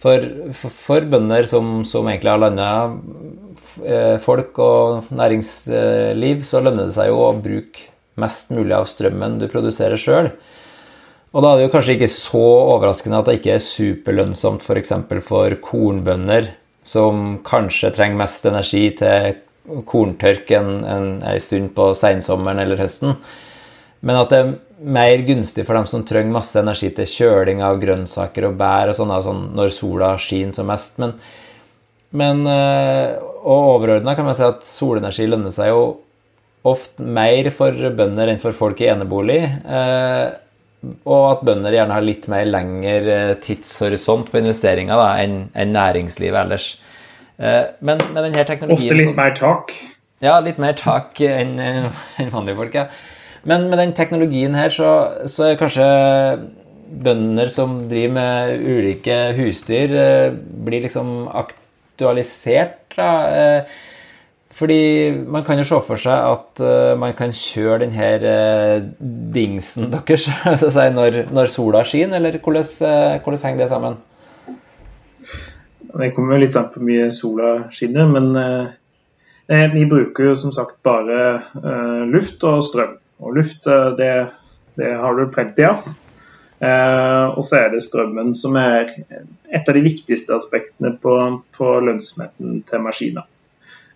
For, 0.02 0.24
for, 0.58 0.74
for 0.74 1.04
bønder 1.06 1.46
som, 1.46 1.82
som, 1.86 2.08
egentlig 2.10 2.32
har 2.32 2.40
landa 2.42 2.70
eh, 3.86 4.16
folk 4.22 4.58
og 4.62 5.12
næringsliv, 5.14 6.42
så 6.46 6.62
lønner 6.64 6.88
det 6.88 6.96
seg 6.96 7.12
jo 7.12 7.20
å 7.22 7.36
bruke 7.38 7.86
mest 8.18 8.50
mulig 8.52 8.74
av 8.76 8.88
strømmen 8.90 9.38
du 9.40 9.46
produserer 9.50 10.00
sjøl. 10.00 10.32
Og 11.32 11.44
da 11.44 11.52
er 11.52 11.60
det 11.60 11.68
jo 11.68 11.72
kanskje 11.72 11.94
ikke 11.96 12.10
så 12.12 12.42
overraskende 12.74 13.22
at 13.22 13.30
det 13.30 13.38
ikke 13.38 13.54
er 13.54 13.64
superlønnsomt 13.64 14.66
f.eks. 14.66 14.92
For, 15.08 15.22
for 15.24 15.56
kornbønder, 15.64 16.50
som 16.84 17.38
kanskje 17.46 17.92
trenger 17.94 18.20
mest 18.20 18.44
energi 18.50 18.88
til 18.98 19.38
korntørk 19.88 20.50
en, 20.58 20.82
en, 20.82 21.08
en 21.22 21.40
stund 21.40 21.70
på 21.76 21.92
seinsommeren 21.96 22.60
eller 22.64 22.82
høsten. 22.82 23.14
Men 24.02 24.18
at 24.18 24.32
det 24.32 24.38
er 24.42 24.52
mer 24.82 25.22
gunstig 25.26 25.64
for 25.66 25.78
dem 25.78 25.86
som 25.86 26.02
trenger 26.06 26.34
masse 26.34 26.58
energi 26.58 26.90
til 26.96 27.06
kjøling 27.08 27.62
av 27.62 27.78
grønnsaker 27.82 28.48
og 28.48 28.56
bær 28.58 28.90
og 28.90 28.98
sånne, 28.98 29.18
sånn 29.22 29.44
når 29.58 29.74
sola 29.76 30.12
skinner 30.20 30.58
som 30.58 30.66
mest. 30.70 30.98
Men, 31.02 31.14
men 32.18 32.42
eh, 32.50 33.14
og 33.42 33.76
overordna 33.76 34.16
kan 34.18 34.26
man 34.26 34.36
si 34.38 34.46
at 34.46 34.66
solenergi 34.66 35.28
lønner 35.30 35.54
seg 35.54 35.70
jo 35.70 35.84
ofte 36.66 37.02
mer 37.02 37.50
for 37.54 37.78
bønder 37.94 38.30
enn 38.32 38.42
for 38.42 38.54
folk 38.58 38.82
i 38.82 38.90
enebolig. 38.90 39.38
Eh, 39.46 40.26
og 41.06 41.24
at 41.28 41.46
bønder 41.46 41.78
gjerne 41.78 41.94
har 41.94 42.02
litt 42.06 42.26
mer 42.30 42.50
lengre 42.50 43.16
eh, 43.20 43.36
tidshorisont 43.42 44.34
på 44.34 44.42
investeringer 44.42 44.98
da, 44.98 45.08
enn, 45.22 45.44
enn 45.54 45.74
næringslivet 45.78 46.42
ellers. 46.42 46.72
Men 47.42 47.98
med 48.12 48.26
denne 48.26 48.42
teknologien 48.46 48.92
Ofte 48.92 48.96
litt 48.98 49.16
mer 49.16 49.32
tak? 49.34 49.72
Ja, 50.22 50.36
litt 50.44 50.60
mer 50.62 50.76
tak 50.78 51.18
enn, 51.26 51.56
enn 51.58 52.30
vanlige 52.30 52.58
folk. 52.60 52.76
ja. 52.76 52.84
Men 53.48 53.68
med 53.70 53.80
den 53.80 53.94
teknologien 53.96 54.54
her, 54.54 54.70
så, 54.70 54.90
så 55.26 55.48
er 55.50 55.58
kanskje 55.60 55.86
bønder 57.02 57.48
som 57.52 57.86
driver 57.90 58.14
med 58.18 58.66
ulike 58.68 59.16
husdyr, 59.36 59.94
eh, 59.96 60.34
blir 60.66 60.84
liksom 60.84 61.26
aktualisert. 61.28 62.78
Da. 62.96 63.08
Eh, 63.32 63.80
fordi 64.52 64.82
man 65.32 65.44
kan 65.44 65.58
jo 65.58 65.64
se 65.64 65.78
for 65.86 65.96
seg 65.96 66.12
at 66.12 66.60
uh, 66.60 66.92
man 67.00 67.14
kan 67.16 67.30
kjøre 67.32 67.86
denne 67.86 68.08
uh, 68.20 68.82
dingsen 69.32 69.88
deres 69.94 70.26
altså 70.50 70.68
si, 70.74 70.84
når, 70.92 71.22
når, 71.32 71.48
sola 71.48 71.80
skinner, 71.88 72.20
eller 72.20 72.36
hvordan, 72.36 72.66
hvordan, 73.24 73.40
henger 73.46 73.62
det 73.62 73.70
sammen? 73.70 73.96
Det 75.88 76.10
kommer 76.12 76.42
litt 76.42 76.58
an 76.60 76.68
på 76.68 76.82
hvor 76.82 76.84
mye 76.90 77.08
sola 77.16 77.54
skinner, 77.72 78.12
men 78.12 78.36
vi 79.72 79.88
bruker 79.88 80.28
jo 80.28 80.36
som 80.44 80.52
sagt 80.52 80.76
bare 80.84 82.04
luft 82.12 82.44
og 82.44 82.60
strøm. 82.68 82.98
Og 83.22 83.36
luft, 83.38 83.66
eh, 83.66 83.90
det, 83.98 84.12
det 84.78 84.94
har 85.00 85.18
du 85.18 85.28
plenty 85.32 85.66
av. 85.68 85.86
Eh, 86.62 87.28
og 87.34 87.42
så 87.42 87.58
er 87.58 87.72
det 87.72 87.82
strømmen 87.82 88.30
som 88.38 88.54
er 88.60 88.90
et 89.50 89.66
av 89.66 89.74
de 89.74 89.82
viktigste 89.82 90.36
aspektene 90.36 90.92
på, 91.02 91.14
på 91.56 91.70
lønnsomheten 91.82 92.60
til 92.68 92.84
maskiner. 92.84 93.26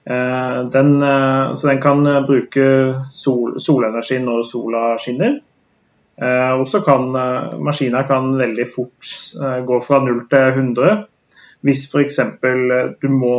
Eh, 0.06 0.59
den, 0.75 0.97
eh, 0.99 1.52
så 1.54 1.71
den 1.71 1.83
kan 1.83 2.02
bruke 2.26 2.66
sol, 3.14 3.61
solenergi 3.62 4.18
når 4.25 4.42
sola 4.50 4.87
skinner. 5.02 5.42
Og 6.16 6.62
så 6.64 6.78
kan 6.80 7.11
maskiner 7.61 8.06
kan 8.09 8.30
veldig 8.38 8.64
fort 8.73 9.09
gå 9.68 9.80
fra 9.85 9.99
0 10.00 10.23
til 10.30 10.47
100 10.62 10.95
hvis 11.66 11.87
f.eks. 11.90 12.20
Du, 13.02 13.08
må, 13.11 13.37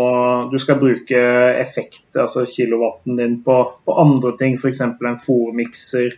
du 0.52 0.58
skal 0.60 0.80
bruke 0.82 1.20
effekt, 1.62 2.10
altså 2.20 2.44
kilowatten 2.50 3.20
din, 3.20 3.38
på, 3.44 3.58
på 3.88 4.00
andre 4.02 4.34
ting, 4.40 4.58
f.eks. 4.60 4.82
en 4.84 5.22
fòrmikser 5.24 6.18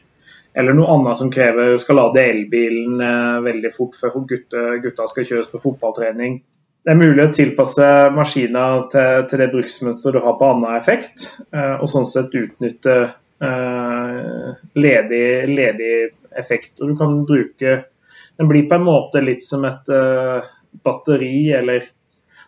eller 0.59 0.73
noe 0.73 0.89
annet 0.91 1.19
som 1.19 1.29
krever 1.31 1.75
du 1.75 1.81
skal 1.81 1.99
lade 1.99 2.23
elbilen 2.25 3.01
eh, 3.05 3.35
veldig 3.45 3.69
fort 3.75 3.97
før 3.99 4.23
gutta, 4.27 4.63
gutta 4.83 5.05
skal 5.07 5.27
kjøres 5.29 5.51
på 5.51 5.61
fotballtrening. 5.61 6.39
Det 6.83 6.93
er 6.93 6.99
mulig 6.99 7.25
å 7.25 7.33
tilpasse 7.35 7.85
maskiner 8.15 8.87
til, 8.91 9.25
til 9.29 9.43
det 9.43 9.49
bruksmønsteret 9.53 10.17
du 10.17 10.25
har 10.25 10.37
på 10.39 10.49
annen 10.49 10.77
effekt, 10.79 11.27
eh, 11.53 11.75
og 11.77 11.91
sånn 11.91 12.07
sett 12.09 12.33
utnytte 12.35 12.97
eh, 13.05 14.49
ledig, 14.79 15.29
ledig 15.53 15.93
effekt. 16.39 16.75
Og 16.81 16.91
du 16.91 16.97
kan 16.99 17.21
bruke 17.29 17.79
Den 18.39 18.47
blir 18.47 18.69
på 18.71 18.77
en 18.77 18.85
måte 18.87 19.19
litt 19.19 19.43
som 19.43 19.65
et 19.67 19.89
batteri, 20.85 21.49
eller 21.51 21.89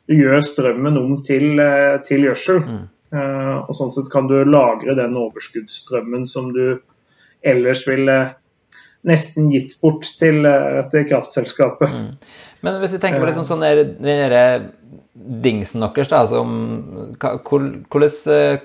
du 0.10 0.16
gjør 0.18 0.42
strømmen 0.46 0.98
om 1.00 1.18
til, 1.28 1.54
uh, 1.60 2.00
til 2.08 2.28
gjødsel. 2.30 2.64
Mm. 2.66 2.84
Uh, 3.12 3.58
og 3.68 3.76
sånn 3.76 3.92
sett 3.92 4.12
kan 4.12 4.30
du 4.30 4.38
lagre 4.48 4.96
den 4.98 5.18
overskuddsstrømmen 5.20 6.30
som 6.32 6.54
du 6.56 6.80
ellers 7.42 7.84
ville 7.90 8.20
nesten 9.08 9.50
gitt 9.52 9.76
bort 9.82 10.06
til, 10.20 10.46
eh, 10.46 10.82
til 10.94 11.08
kraftselskapet. 11.10 11.90
Mm. 11.90 12.10
Men 12.62 12.80
hvis 12.82 12.96
vi 12.96 13.02
tenker 13.02 13.24
på 13.24 13.30
liksom 13.32 13.48
sånn 13.48 13.66
den 13.66 14.04
der 14.06 14.68
dingsen 15.42 15.82
deres, 15.82 16.12
da, 16.12 16.22
som 16.30 16.52
hvor, 17.18 17.66
hvordan, 17.90 18.62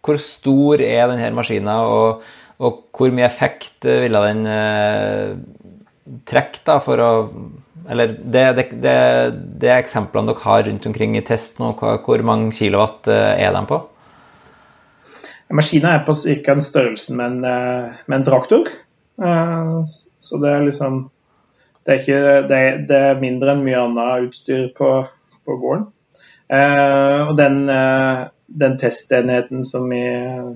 hvor, 0.00 0.20
stor 0.22 0.84
er 0.84 1.10
denne 1.12 1.30
maskina, 1.36 1.78
og, 1.84 2.24
og, 2.58 2.82
hvor 2.96 3.12
mye 3.12 3.28
effekt 3.28 3.84
ville 3.84 4.24
den 4.30 4.48
eh, 4.48 5.36
trekke 6.28 6.64
da, 6.64 6.78
for 6.84 7.04
å 7.04 7.12
Eller 7.88 8.08
det, 8.08 8.44
det, 8.52 8.64
det, 8.82 8.96
det 9.60 9.70
eksemplene 9.72 10.28
dere 10.28 10.44
har 10.44 10.64
rundt 10.66 10.86
omkring 10.90 11.16
i 11.16 11.24
test 11.24 11.60
nå, 11.60 11.72
hvor 11.78 12.24
mange 12.26 12.52
kilowatt 12.56 13.08
eh, 13.08 13.40
er 13.46 13.54
de 13.56 13.62
på? 13.70 13.78
Maskina 15.56 15.94
er 15.96 16.02
på 16.04 16.12
ca. 16.20 16.34
den 16.50 16.64
størrelsen 16.64 17.16
med 17.16 17.30
en, 17.32 17.44
eh, 17.48 18.00
med 18.04 18.18
en 18.18 18.26
traktor. 18.26 18.68
Eh, 19.22 19.78
så 20.20 20.40
det 20.42 20.50
er 20.52 20.66
liksom 20.66 21.06
Det 21.88 21.94
er, 21.94 22.00
ikke, 22.02 22.48
det 22.90 22.96
er, 23.00 23.20
mindre 23.22 23.54
enn 23.54 23.62
mye 23.64 23.78
annet 23.80 24.26
utstyr 24.26 24.66
på, 24.76 24.90
på 25.48 25.54
gården. 25.56 25.86
Og 26.52 27.30
den, 27.38 27.62
den 28.60 28.74
testenheten 28.76 29.64
som, 29.64 29.86
vi, 29.88 30.02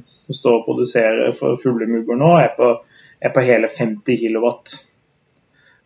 som 0.04 0.36
står 0.36 0.58
og 0.58 0.66
produserer 0.66 1.32
for 1.38 1.56
fuglemugger 1.62 2.20
nå, 2.20 2.34
er 2.36 2.52
på, 2.58 2.68
er 3.16 3.32
på, 3.32 3.46
hele 3.48 3.72
50 3.72 4.20
kW. 4.20 4.50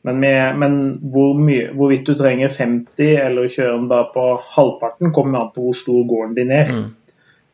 Men, 0.07 0.21
med, 0.23 0.59
men 0.59 0.75
hvor 1.11 1.33
mye, 1.35 1.73
hvorvidt 1.75 2.07
du 2.07 2.15
trenger 2.15 2.53
50 2.55 3.09
eller 3.25 3.49
kjører 3.51 3.73
den 3.75 3.89
bare 3.91 4.07
på 4.13 4.27
halvparten, 4.53 5.11
kommer 5.15 5.41
an 5.41 5.51
på 5.55 5.65
hvor 5.65 5.75
stor 5.75 6.05
gården 6.07 6.37
din 6.37 6.53
er. 6.55 6.71
Mm. 6.71 6.85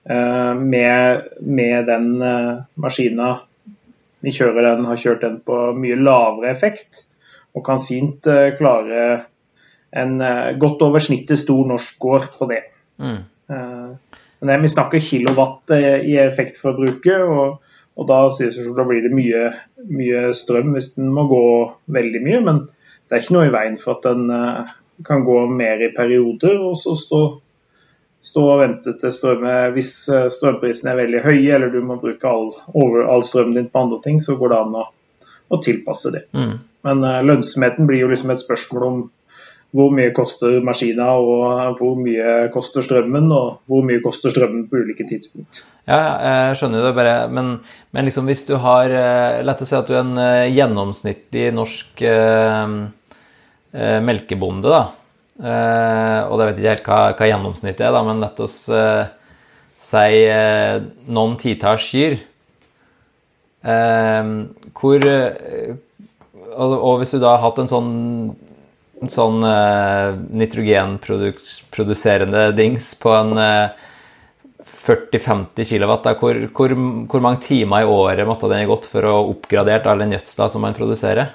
Uh, 0.02 0.52
med, 0.60 1.30
med, 1.40 1.86
den 1.88 2.10
uh, 2.20 2.60
maskina 2.82 3.30
vi 4.22 4.34
kjører 4.36 4.66
den, 4.66 4.84
har 4.84 5.00
kjørt 5.00 5.24
den 5.24 5.38
på 5.46 5.62
mye 5.78 5.96
lavere 5.96 6.50
effekt, 6.52 7.06
og 7.56 7.64
kan 7.64 7.80
fint 7.86 8.28
uh, 8.28 8.50
klare 8.58 9.06
en 10.02 10.14
godt 10.60 10.84
over 10.84 11.04
snittet 11.04 11.40
stor 11.40 11.66
norsk 11.68 11.96
gård 12.00 12.30
på 12.38 12.46
det. 12.48 12.62
Mm. 12.96 13.18
men 14.40 14.48
det, 14.48 14.54
Vi 14.62 14.70
snakker 14.72 15.02
kilowatt 15.04 15.72
i 15.76 16.14
effektforbruket, 16.22 17.26
og, 17.28 17.58
og 17.98 18.08
da, 18.08 18.18
da, 18.28 18.84
blir 18.88 19.02
det 19.04 19.12
mye, 19.12 19.48
mye, 19.92 20.20
strøm 20.36 20.72
hvis 20.76 20.94
den 20.96 21.10
må 21.12 21.26
gå 21.30 21.44
veldig 21.92 22.22
mye. 22.24 22.42
Men 22.46 22.60
det 22.66 23.16
er 23.16 23.24
ikke 23.24 23.36
noe 23.36 23.48
i 23.50 23.54
veien 23.54 23.78
for 23.80 23.98
at 23.98 24.06
den 24.08 24.30
kan 25.04 25.24
gå 25.26 25.38
mer 25.52 25.82
i 25.84 25.92
perioder, 25.96 26.56
og 26.62 26.78
så 26.80 26.94
stå 26.96 27.22
stå 28.22 28.42
og 28.46 28.60
vente 28.62 28.94
til 29.00 29.14
strømmet 29.14 29.72
Hvis 29.76 29.92
eh, 30.12 30.28
strømprisene 30.32 30.92
er 30.92 31.00
veldig 31.02 31.22
høye, 31.24 31.54
eller 31.56 31.72
du 31.72 31.80
må 31.84 31.98
bruke 32.02 32.28
all, 32.28 32.52
over, 32.70 33.06
all 33.10 33.24
strømmen 33.26 33.58
din 33.58 33.70
på 33.72 33.86
andre 33.86 33.98
ting, 34.04 34.20
så 34.22 34.36
går 34.38 34.52
det 34.52 34.60
an 34.60 34.76
å, 34.78 34.84
å 35.52 35.60
tilpasse 35.62 36.12
det. 36.14 36.26
Mm. 36.36 36.54
Men 36.86 37.02
uh, 37.06 37.18
lønnsomheten 37.26 37.86
blir 37.86 38.04
jo 38.04 38.10
liksom 38.10 38.32
et 38.34 38.42
spørsmål 38.42 38.86
om 38.88 39.02
hvor 39.72 39.92
mye 39.94 40.12
koster 40.12 40.58
maskina, 40.64 41.10
og 41.16 41.78
hvor 41.78 41.98
mye 42.00 42.48
koster 42.52 42.84
strømmen, 42.84 43.30
og 43.32 43.60
hvor 43.70 43.84
mye 43.88 44.02
koster 44.04 44.34
strømmen 44.34 44.66
på 44.68 44.82
ulike 44.84 45.06
tidspunkt. 45.08 45.62
Ja, 45.88 46.00
jeg 46.22 46.58
skjønner 46.60 46.84
det 46.86 46.94
bare, 46.94 47.14
men, 47.32 47.54
men 47.90 48.06
liksom 48.06 48.28
hvis 48.30 48.44
du 48.46 48.54
har 48.62 48.92
La 48.92 49.44
lett 49.48 49.64
å 49.64 49.66
si 49.66 49.74
at 49.74 49.88
du 49.88 49.96
er 49.96 50.04
en 50.04 50.52
gjennomsnittlig 50.52 51.48
norsk 51.56 52.04
eh, 52.06 52.74
melkebonde, 54.04 54.68
da 54.68 54.84
Eh, 55.40 56.20
og 56.28 56.38
det 56.38 56.46
vet 56.46 56.60
ikke 56.60 56.72
helt 56.74 56.86
hva, 56.86 57.00
hva 57.18 57.28
gjennomsnittet 57.30 57.86
er, 57.86 57.94
da, 57.94 58.02
men 58.06 58.20
la 58.22 58.28
oss 58.44 58.58
eh, 58.70 59.06
si 59.80 60.20
noen 61.10 61.38
titalls 61.40 61.86
kyr. 61.88 62.20
hvor 63.62 65.04
og, 66.52 66.72
og, 66.74 66.94
hvis 67.00 67.14
du 67.14 67.18
da 67.22 67.36
har 67.36 67.42
hatt 67.44 67.60
en 67.62 67.70
sånn, 67.70 67.90
en 69.02 69.10
sånn 69.10 69.42
nitrogenproduserende 70.38 72.52
dings 72.56 72.92
på 73.02 73.10
en 73.16 73.32
40-50 74.72 75.68
kW, 75.68 75.92
hvor, 76.18 76.38
hvor, 76.54 76.74
hvor, 77.10 77.22
mange 77.22 77.42
timer 77.42 77.82
i 77.82 77.88
året 77.88 78.26
måtte 78.26 78.50
den 78.50 78.66
gått 78.70 78.86
for 78.90 79.06
å 79.06 79.14
oppgradert 79.32 79.86
all 79.90 80.02
den 80.02 80.14
gjødsla 80.16 80.48
som 80.50 80.64
man 80.64 80.76
produserer? 80.76 81.32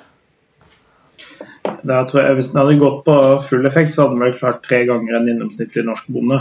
Da 1.87 2.01
tror 2.07 2.23
jeg, 2.23 2.37
Hvis 2.39 2.51
den 2.53 2.61
hadde 2.61 2.77
gått 2.81 3.03
på 3.05 3.17
full 3.45 3.67
effekt, 3.69 3.93
så 3.93 4.05
hadde 4.05 4.17
den 4.17 4.25
vel 4.25 4.37
klart 4.37 4.63
tre 4.65 4.81
ganger 4.87 5.19
en 5.19 5.27
gjennomsnittlig 5.29 5.85
norsk 5.87 6.07
bonde. 6.11 6.39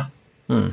Mm. 0.51 0.69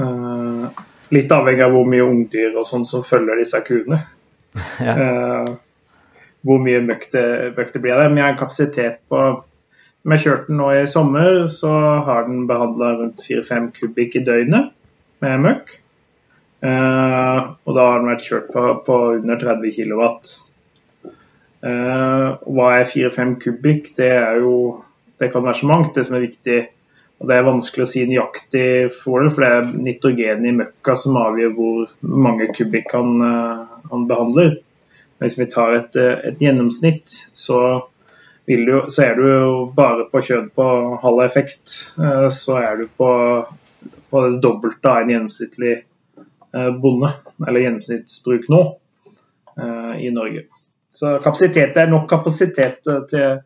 Uh, 0.00 0.82
litt 1.14 1.34
avhengig 1.34 1.66
av 1.66 1.74
hvor 1.74 1.90
mye 1.90 2.06
ungdyr 2.06 2.54
og 2.54 2.68
sånn 2.68 2.86
som 2.88 3.04
følger 3.06 3.42
disse 3.42 3.60
kuene. 3.66 4.00
ja. 4.86 4.96
uh, 4.96 5.52
hvor 6.46 6.62
mye 6.62 6.80
møkk 6.82 7.10
det, 7.12 7.28
møkk 7.58 7.74
det 7.74 7.84
blir. 7.84 8.04
Men 8.06 8.22
jeg 8.22 8.26
har 8.26 8.36
en 8.36 8.42
kapasitet 8.42 9.02
på 9.10 9.24
Når 10.00 10.16
jeg 10.16 10.24
kjørte 10.24 10.48
den 10.48 10.60
nå 10.60 10.68
i 10.72 10.88
sommer, 10.88 11.46
så 11.52 11.70
har 12.06 12.26
den 12.28 12.46
behandla 12.48 12.94
rundt 13.02 13.24
4-5 13.26 13.70
kubikk 13.76 14.16
i 14.16 14.24
døgnet 14.24 14.70
med 15.20 15.42
møkk. 15.44 15.74
Eh, 16.64 17.40
og 17.64 17.76
da 17.76 17.86
har 17.88 18.00
den 18.00 18.08
vært 18.08 18.24
kjørt 18.24 18.48
på, 18.54 18.64
på 18.86 18.98
under 19.18 19.40
30 19.40 19.74
kW. 19.76 20.04
Eh, 21.68 22.26
hva 22.56 22.68
er 22.78 22.88
4-5 22.88 23.36
kubikk? 23.44 23.92
Det 23.98 24.12
er 24.16 24.40
jo 24.44 24.54
Det 25.20 25.28
kan 25.28 25.44
være 25.44 25.60
så 25.60 25.66
mangt. 25.68 25.94
Det 25.94 26.06
som 26.08 26.16
er 26.16 26.24
viktig 26.24 26.60
og 27.20 27.28
Det 27.28 27.36
er 27.36 27.44
vanskelig 27.44 27.84
å 27.84 27.88
si 27.90 28.06
nøyaktig 28.08 28.68
for 28.96 29.20
det, 29.20 29.34
for 29.34 29.44
det 29.44 29.48
er 29.52 29.72
nitrogen 29.84 30.46
i 30.48 30.54
møkka 30.56 30.94
som 30.96 31.18
avgjør 31.20 31.50
hvor 31.58 31.90
mange 32.00 32.46
kubikk 32.56 32.94
han, 32.96 33.10
uh, 33.20 33.66
han 33.90 34.06
behandler. 34.08 34.54
Men 35.18 35.28
hvis 35.28 35.36
vi 35.36 35.46
tar 35.52 35.76
et, 35.76 35.98
et 36.00 36.40
gjennomsnitt, 36.40 37.12
så, 37.36 37.58
du, 38.56 38.74
så, 38.88 39.02
er 39.04 39.18
du 39.18 39.24
jo 39.28 39.52
bare 39.76 40.08
på 40.10 40.22
kjønn 40.26 40.48
på 40.54 40.66
halv 41.02 41.24
effekt. 41.26 41.76
Uh, 41.98 42.28
så 42.34 42.58
er 42.60 42.82
du 42.82 42.88
på, 42.88 43.10
på 44.10 44.24
det 44.26 44.40
dobbelte 44.42 44.90
av 44.90 45.04
en 45.04 45.14
gjennomsnittlig 45.14 45.78
bonde, 46.50 47.12
eller 47.46 47.62
gjennomsnittsbruk 47.62 48.48
nå, 48.50 48.58
i 50.02 50.08
Norge. 50.10 50.48
Så 51.00 51.18
kapasitet 51.24 51.76
er 51.80 51.90
nok 51.90 52.08
kapasitet 52.10 52.88
eh, 52.90 53.04
til, 53.10 53.36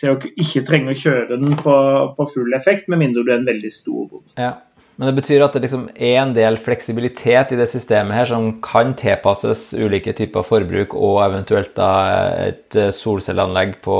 til 0.00 0.14
å 0.14 0.16
ikke 0.42 0.64
trenge 0.66 0.94
å 0.94 0.98
kjøre 0.98 1.36
den 1.36 1.52
på, 1.60 1.74
på 2.16 2.28
full 2.32 2.56
effekt, 2.56 2.88
med 2.90 3.02
mindre 3.02 3.22
du 3.22 3.30
er 3.30 3.40
en 3.40 3.46
veldig 3.46 3.72
stor 3.72 4.08
bonde. 4.10 4.32
Ja. 4.40 4.56
Men 4.96 5.10
det 5.10 5.18
betyr 5.18 5.42
at 5.44 5.52
det 5.52 5.60
liksom 5.66 5.90
er 5.92 6.14
en 6.22 6.32
del 6.32 6.56
fleksibilitet 6.56 7.50
i 7.52 7.58
det 7.58 7.66
systemet 7.68 8.16
her 8.16 8.28
som 8.30 8.46
kan 8.64 8.94
tilpasses 8.96 9.68
ulike 9.76 10.14
typer 10.16 10.46
forbruk 10.46 10.96
og 10.96 11.20
eventuelt 11.26 11.74
da 11.76 11.90
et 12.46 12.78
eh, 12.80 12.88
solcelleanlegg 12.96 13.76
på, 13.84 13.98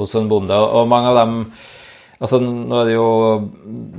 hos 0.00 0.16
en 0.18 0.30
bonde. 0.30 0.56
Og 0.56 0.88
mange 0.90 1.12
av 1.12 1.22
dem 1.22 1.36
Altså, 2.20 2.36
nå 2.36 2.76
er 2.76 2.84
det 2.84 2.94
jo 2.98 3.04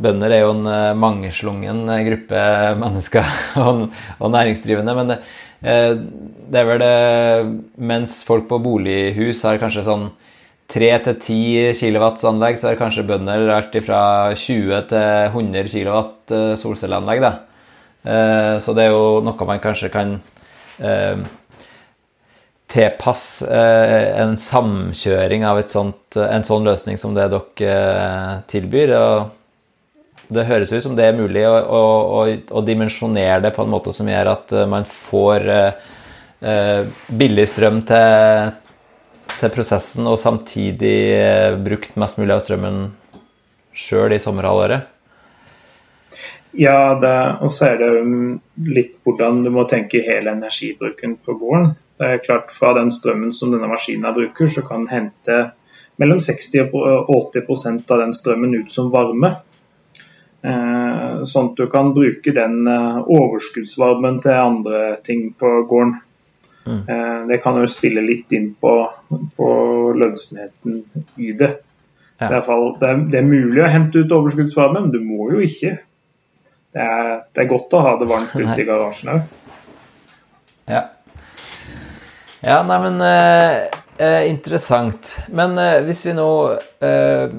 Bønder 0.03 0.29
er 0.29 0.43
jo 0.43 0.51
en 0.53 0.67
eh, 0.69 0.91
mangeslungen 0.93 1.87
gruppe 2.05 2.41
mennesker 2.83 3.31
og, 3.57 3.87
næringsdrivende, 4.29 4.93
men 4.93 5.09
det, 5.09 5.17
Eh, 5.61 5.93
det 6.49 6.57
er 6.57 6.65
vel 6.65 6.81
det 6.81 6.95
Mens 7.77 8.21
folk 8.25 8.47
på 8.49 8.57
bolighus 8.63 9.43
har 9.45 9.61
kanskje 9.61 9.85
sånn 9.85 10.09
3-10 10.71 11.75
kW 11.75 12.05
anlegg, 12.29 12.55
så 12.57 12.69
har 12.69 12.79
kanskje 12.79 13.03
bønder 13.03 13.49
alt 13.51 13.73
fra 13.83 14.31
20 14.31 14.85
til 14.87 15.33
100 15.35 15.67
kW 15.67 15.97
eh, 16.31 16.53
solcelleanlegg. 16.55 17.25
Da. 17.25 17.31
Eh, 18.07 18.55
så 18.63 18.73
det 18.77 18.87
er 18.87 18.95
jo 18.95 19.19
noe 19.25 19.49
man 19.49 19.63
kanskje 19.63 19.91
kan 19.93 20.19
tilpasse 22.71 23.47
en 23.51 24.37
samkjøring 24.39 25.43
av 25.47 25.59
sånt, 25.67 26.15
en 26.15 26.45
sånn 26.47 26.65
løsning 26.67 26.97
som 26.97 27.13
det 27.17 27.27
dere 27.33 28.41
tilbyr. 28.51 28.95
og 28.97 29.37
det 30.31 30.47
høres 30.47 30.71
ut 30.71 30.83
som 30.83 30.95
det 30.95 31.09
er 31.09 31.17
mulig 31.17 31.43
å, 31.47 31.51
å, 31.59 32.21
å, 32.55 32.63
dimensjonere 32.63 33.41
det 33.43 33.53
på 33.55 33.65
en 33.65 33.73
måte 33.73 33.93
som 33.95 34.07
gjør 34.07 34.31
at 34.31 34.53
eh, 34.55 34.69
man 34.69 34.87
får 34.87 35.49
eh, 35.51 36.85
billig 37.19 37.47
strøm 37.51 37.81
til, 37.87 38.53
til, 39.33 39.51
prosessen, 39.51 40.07
og 40.07 40.19
samtidig 40.21 40.95
eh, 41.17 41.59
brukt 41.59 41.99
mest 41.99 42.21
mulig 42.21 42.37
av 42.37 42.43
strømmen 42.45 42.81
sjøl 43.75 44.15
i 44.15 44.21
sommerhalvåret? 44.23 44.87
Ja, 46.59 46.95
og 47.39 47.51
så 47.55 47.69
er 47.69 47.77
det 47.79 47.91
litt 48.75 48.97
hvordan 49.05 49.39
du 49.45 49.51
må 49.55 49.63
tenke 49.71 50.01
hele 50.03 50.33
energibruken 50.35 51.15
på 51.23 51.37
gården. 51.39 51.69
Det 52.01 52.07
er 52.09 52.21
klart 52.23 52.49
Fra 52.49 52.73
den 52.73 52.89
strømmen 52.89 53.33
som 53.33 53.51
denne 53.53 53.69
maskinen 53.69 54.13
bruker, 54.15 54.49
så 54.49 54.63
kan 54.65 54.87
den 54.87 54.93
hente 54.95 55.39
mellom 56.01 56.19
60 56.23 56.71
og 56.73 57.09
80% 57.35 57.91
av 57.93 57.99
den 58.01 58.13
strømmen 58.17 58.55
ut 58.57 58.71
som 58.73 58.89
varme. 58.93 59.35
Eh, 60.41 61.21
sånn 61.29 61.51
at 61.51 61.59
du 61.59 61.67
kan 61.69 61.91
bruke 61.93 62.33
den 62.33 62.63
eh, 62.65 63.01
overskuddsvarmen 63.05 64.17
til 64.23 64.33
andre 64.33 64.79
ting 65.05 65.27
på 65.37 65.51
gården. 65.69 65.99
Mm. 66.65 66.79
Eh, 66.89 67.19
det 67.29 67.37
kan 67.43 67.59
jo 67.61 67.69
spille 67.69 68.01
litt 68.05 68.33
inn 68.33 68.55
på, 68.57 68.73
på 69.37 69.49
lønnsomheten 70.01 70.81
i 71.21 71.35
det. 71.37 71.51
Ja. 72.17 72.31
Det, 72.31 72.39
er 72.39 72.45
fall, 72.45 72.67
det, 72.81 72.89
er, 72.89 73.05
det, 73.13 73.21
er 73.21 73.29
mulig 73.29 73.61
å 73.61 73.69
hente 73.69 74.01
ut 74.01 74.17
overskuddsvarme, 74.17 74.81
men 74.87 74.93
du 74.93 74.99
må 75.05 75.29
jo 75.35 75.43
ikke. 75.45 75.75
Det 76.71 76.87
er, 76.87 77.13
det 77.29 77.45
er 77.45 77.51
godt 77.51 77.77
å 77.77 77.85
ha 77.85 77.93
det 78.01 78.09
varmt 78.09 78.33
ute 78.33 78.57
i 78.57 78.65
garasjen 78.65 79.13
òg. 79.13 79.37
Ja. 80.71 80.87
Ja, 82.41 82.61
nei, 82.65 82.77
men 82.83 83.01
eh, 83.05 83.81
eh, 84.01 84.29
interessant. 84.29 85.15
Men 85.29 85.57
eh, 85.61 85.79
hvis 85.85 86.05
vi 86.07 86.15
nå 86.17 86.29
eh, 86.81 87.33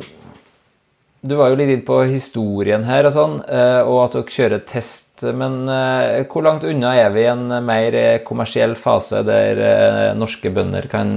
Du 1.23 1.35
var 1.39 1.53
jo 1.53 1.59
litt 1.59 1.71
inn 1.71 1.85
på 1.87 2.01
historien 2.11 2.83
her 2.87 3.07
og 3.07 3.15
sånn, 3.15 3.37
eh, 3.47 3.81
og 3.87 4.01
at 4.05 4.17
dere 4.17 4.37
kjører 4.37 4.65
test. 4.67 5.23
Men 5.23 5.69
eh, 5.71 6.23
hvor 6.31 6.43
langt 6.47 6.67
unna 6.67 6.97
er 6.99 7.13
vi 7.15 7.23
i 7.23 7.31
en 7.31 7.47
mer 7.67 7.99
kommersiell 8.27 8.75
fase 8.79 9.23
der 9.27 10.15
norske 10.19 10.51
bønder 10.51 10.89
kan 10.91 11.13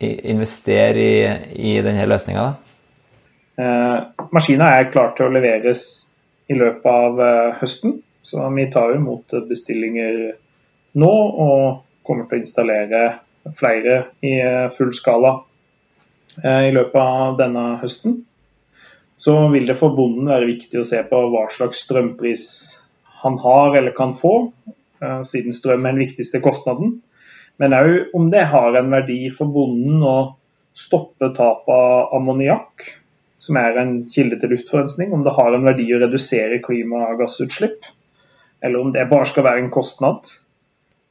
investere 0.00 1.00
i, 1.00 1.14
i 1.72 1.78
denne 1.84 2.04
løsninga? 2.08 2.46
Eh, 3.60 3.96
maskina 4.32 4.72
er 4.76 4.90
klar 4.92 5.14
til 5.16 5.28
å 5.28 5.32
leveres 5.32 5.86
i 6.52 6.56
løpet 6.56 6.92
av 6.92 7.20
høsten. 7.60 8.00
Så 8.20 8.44
vi 8.52 8.68
tar 8.72 8.92
imot 8.96 9.32
bestillinger 9.48 10.34
nå 11.00 11.14
og 11.40 11.86
kommer 12.06 12.28
til 12.28 12.38
å 12.38 12.44
installere 12.44 13.02
flere 13.56 13.96
i 14.26 14.34
eh, 14.40 14.66
full 14.74 14.92
skala 14.96 15.36
eh, 16.42 16.68
i 16.68 16.74
løpet 16.74 17.00
av 17.00 17.38
denne 17.40 17.64
høsten. 17.80 18.20
Så 19.20 19.36
vil 19.52 19.68
det 19.68 19.76
for 19.76 19.96
bonden 19.96 20.30
være 20.32 20.48
viktig 20.48 20.80
å 20.80 20.86
se 20.86 21.02
på 21.08 21.22
hva 21.32 21.46
slags 21.52 21.82
strømpris 21.84 22.46
han 23.20 23.36
har 23.42 23.76
eller 23.76 23.96
kan 23.96 24.14
få, 24.16 24.52
eh, 25.02 25.22
siden 25.28 25.56
strøm 25.56 25.84
er 25.84 25.96
den 25.96 26.04
viktigste 26.06 26.40
kostnaden. 26.44 27.00
Men 27.60 27.76
òg 27.76 28.14
om 28.16 28.30
det 28.32 28.46
har 28.48 28.76
en 28.78 28.92
verdi 28.92 29.26
for 29.34 29.52
bonden 29.52 30.00
å 30.00 30.16
stoppe 30.76 31.28
tap 31.36 31.68
av 31.68 32.14
ammoniakk, 32.16 32.86
som 33.40 33.56
er 33.60 33.76
en 33.80 33.92
kilde 34.08 34.38
til 34.40 34.54
luftforurensning. 34.54 35.12
Om 35.12 35.24
det 35.26 35.34
har 35.36 35.56
en 35.56 35.66
verdi 35.68 35.88
å 35.92 36.00
redusere 36.00 36.60
klimagassutslipp, 36.64 37.84
eller 38.64 38.80
om 38.80 38.92
det 38.94 39.08
bare 39.10 39.28
skal 39.28 39.44
være 39.44 39.64
en 39.64 39.72
kostnad. 39.72 40.32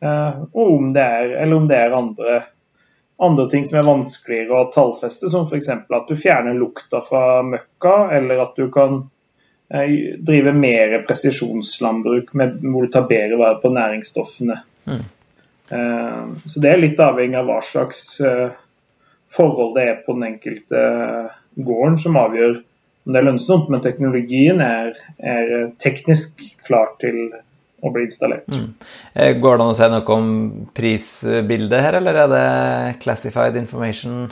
Eh, 0.02 0.42
og 0.52 0.74
om 0.74 0.94
det 0.94 1.04
er, 1.04 1.30
eller 1.44 1.56
om 1.56 1.68
det 1.68 1.78
er 1.78 1.96
andre, 1.96 2.40
andre 3.20 3.48
ting 3.52 3.66
som 3.68 3.80
er 3.80 3.88
vanskeligere 3.88 4.62
å 4.62 4.72
tallfeste, 4.74 5.32
som 5.32 5.48
f.eks. 5.48 5.70
at 5.70 6.08
du 6.08 6.16
fjerner 6.20 6.58
lukta 6.58 7.02
fra 7.04 7.42
møkka, 7.46 7.96
eller 8.16 8.46
at 8.46 8.56
du 8.60 8.70
kan 8.74 9.02
eh, 9.74 10.16
drive 10.26 10.56
mer 10.56 11.02
presisjonslandbruk 11.08 12.32
hvor 12.34 12.88
du 12.88 12.94
tar 12.94 13.10
bedre 13.12 13.42
vare 13.42 13.60
på 13.64 13.74
næringsstoffene. 13.76 14.62
Mm. 14.88 15.04
Eh, 15.76 16.24
så 16.46 16.64
det 16.64 16.74
er 16.74 16.84
litt 16.86 17.04
avhengig 17.04 17.42
av 17.42 17.52
hva 17.52 17.60
slags 17.66 18.06
forhold 19.30 19.76
det 19.76 19.84
er 19.86 20.02
på 20.02 20.16
den 20.16 20.32
enkelte 20.32 20.80
gården 21.60 22.00
som 22.02 22.18
avgjør 22.18 22.56
om 23.06 23.14
det 23.14 23.20
er 23.20 23.28
lønnsomt. 23.28 23.68
Men 23.70 23.84
teknologien 23.84 24.64
er, 24.64 24.96
er 25.20 25.70
teknisk 25.82 26.42
klar 26.66 26.96
til 27.04 27.30
å 27.82 27.92
bli 27.96 28.06
installert. 28.08 28.48
Mm. 28.52 28.70
Går 29.42 29.58
det 29.58 29.66
an 29.66 29.74
å 29.74 29.78
si 29.78 29.90
noe 29.94 30.16
om 30.16 30.32
prisbildet 30.76 31.86
her, 31.86 32.00
eller 32.00 32.20
er 32.24 32.34
det 32.34 32.44
classified 33.04 33.58
information? 33.60 34.28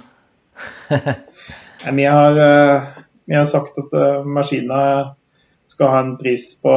vi, 0.90 2.06
har, 2.06 2.38
vi, 2.38 3.36
har, 3.36 3.48
sagt 3.48 3.78
at 3.82 3.96
maskinen 4.26 5.14
skal 5.70 5.94
ha 5.94 6.04
en 6.04 6.16
pris 6.18 6.50
på 6.64 6.76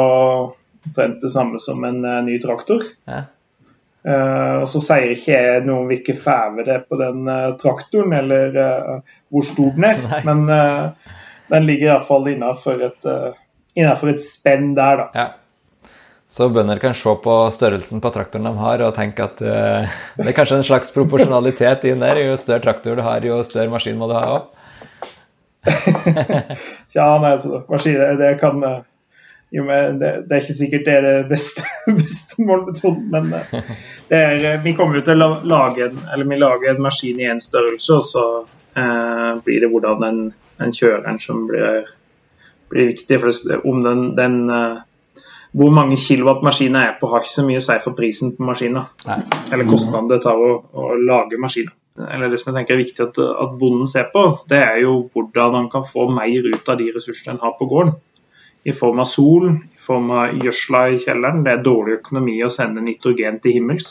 omtrent 0.87 1.21
det 1.23 1.33
samme 1.33 1.61
som 1.63 1.85
en 1.89 2.03
ny 2.27 2.41
traktor. 2.43 2.85
Ja. 3.09 3.25
Uh, 4.01 4.63
og 4.63 4.69
Så 4.73 4.81
sier 4.81 5.13
ikke 5.13 5.35
jeg 5.35 5.65
noe 5.67 5.83
om 5.83 5.91
hvilke 5.91 6.15
fæve 6.17 6.65
det 6.65 6.73
er 6.79 6.85
på 6.89 6.97
den 7.01 7.27
uh, 7.29 7.53
traktoren, 7.61 8.15
eller 8.17 8.57
uh, 8.57 9.19
hvor 9.29 9.45
stor 9.45 9.75
den 9.77 9.87
er. 9.91 10.01
Men 10.29 10.47
den 11.51 11.67
ligger 11.67 11.91
iallfall 11.91 12.31
innafor 12.31 12.81
et, 12.87 13.11
innenfor 13.75 14.15
et 14.15 14.23
spenn 14.25 14.73
der, 14.79 15.03
da. 15.03 15.07
Ja. 15.15 15.27
Så 16.31 16.47
bønder 16.55 16.79
kan 16.79 16.95
se 16.95 17.11
på 17.25 17.37
størrelsen 17.51 18.03
på 18.03 18.13
traktoren 18.15 18.47
de 18.47 18.53
har, 18.61 18.85
og 18.87 18.95
tenke 18.95 19.25
at 19.27 19.41
det 19.43 20.29
er 20.29 20.37
kanskje 20.37 20.61
en 20.61 20.69
slags 20.69 20.93
proporsjonalitet 20.95 21.89
inn 21.91 22.05
der. 22.05 22.21
Jo 22.23 22.37
større 22.39 22.63
traktor 22.63 23.01
du 23.01 23.03
har, 23.03 23.25
jo 23.27 23.41
større 23.43 23.73
maskin 23.73 23.99
må 23.99 24.07
du 24.07 24.15
ha 24.15 24.23
òg. 24.37 24.45
Tja, 25.67 27.09
nei, 27.23 27.33
altså, 27.35 27.65
maskiner, 27.69 28.15
det 28.21 28.37
kan 28.41 28.63
jo, 29.51 29.65
men 29.65 29.99
det, 29.99 30.11
det, 30.29 30.37
er 30.37 30.45
ikke 30.45 30.55
sikkert 30.55 30.85
det 30.87 30.93
er 30.95 31.07
det 31.07 31.29
beste, 31.31 31.65
beste 32.01 32.45
målmetoden, 32.47 33.09
men 33.11 33.33
eh, 33.35 33.73
er, 34.09 34.45
eh, 34.53 34.61
vi 34.63 34.77
kommer 34.79 35.01
jo 35.01 35.07
til 35.09 35.25
å 35.27 35.33
lage 35.43 35.89
en, 35.89 35.99
eller 36.07 36.29
vi 36.31 36.39
lager 36.39 36.71
en 36.71 36.85
maskin 36.85 37.19
i 37.19 37.27
én 37.33 37.43
størrelse, 37.43 37.97
og 37.97 38.07
så 38.07 38.27
eh, 38.79 39.41
blir 39.43 39.65
det 39.65 39.73
hvordan 39.73 40.05
den, 40.05 40.21
den 40.63 40.77
kjøreren 40.77 41.19
som 41.23 41.49
blir, 41.51 41.91
blir 42.71 42.93
viktig. 42.93 43.19
For 43.25 43.59
om 43.67 43.83
den, 43.89 44.05
den 44.21 44.39
eh, 44.55 44.79
hvor 45.57 45.73
mange 45.75 45.99
kilowatt 45.99 46.45
maskinen 46.47 46.79
er 46.79 46.97
på, 47.01 47.09
har 47.11 47.25
ikke 47.25 47.33
så 47.33 47.45
mye 47.47 47.59
å 47.59 47.65
si 47.65 47.77
for 47.83 47.97
prisen 47.99 48.35
på 48.37 48.47
maskinen. 48.47 48.87
Eller 49.51 49.67
kostnaden 49.69 50.11
det 50.11 50.21
tar 50.23 50.39
å, 50.39 50.53
å 50.71 50.93
lage 50.99 51.41
maskinen. 51.43 51.75
Eller 52.01 52.31
det 52.31 52.39
som 52.41 52.53
jeg 52.53 52.61
tenker 52.61 52.77
er 52.77 52.85
viktig 52.85 53.03
at, 53.03 53.19
at 53.19 53.57
bonden 53.61 53.89
ser 53.91 54.07
på, 54.13 54.23
det 54.49 54.61
er 54.63 54.79
jo 54.85 54.95
hvordan 55.11 55.57
han 55.59 55.67
kan 55.73 55.83
få 55.85 56.07
mer 56.15 56.47
ut 56.47 56.71
av 56.71 56.79
de 56.79 56.87
ressursene 56.95 57.35
han 57.35 57.43
har 57.43 57.59
på 57.59 57.67
gården 57.71 57.99
i 58.63 58.73
form 58.77 59.01
av 59.01 59.09
sol, 59.09 59.49
i 59.51 59.81
form 59.81 60.11
av 60.13 60.37
gjødsla 60.45 60.83
i 60.93 61.01
kjelleren. 61.01 61.43
Det 61.45 61.53
er 61.55 61.65
dårlig 61.65 61.99
økonomi 62.01 62.37
å 62.45 62.53
sende 62.53 62.85
nitrogen 62.85 63.41
til 63.41 63.57
himmels. 63.57 63.91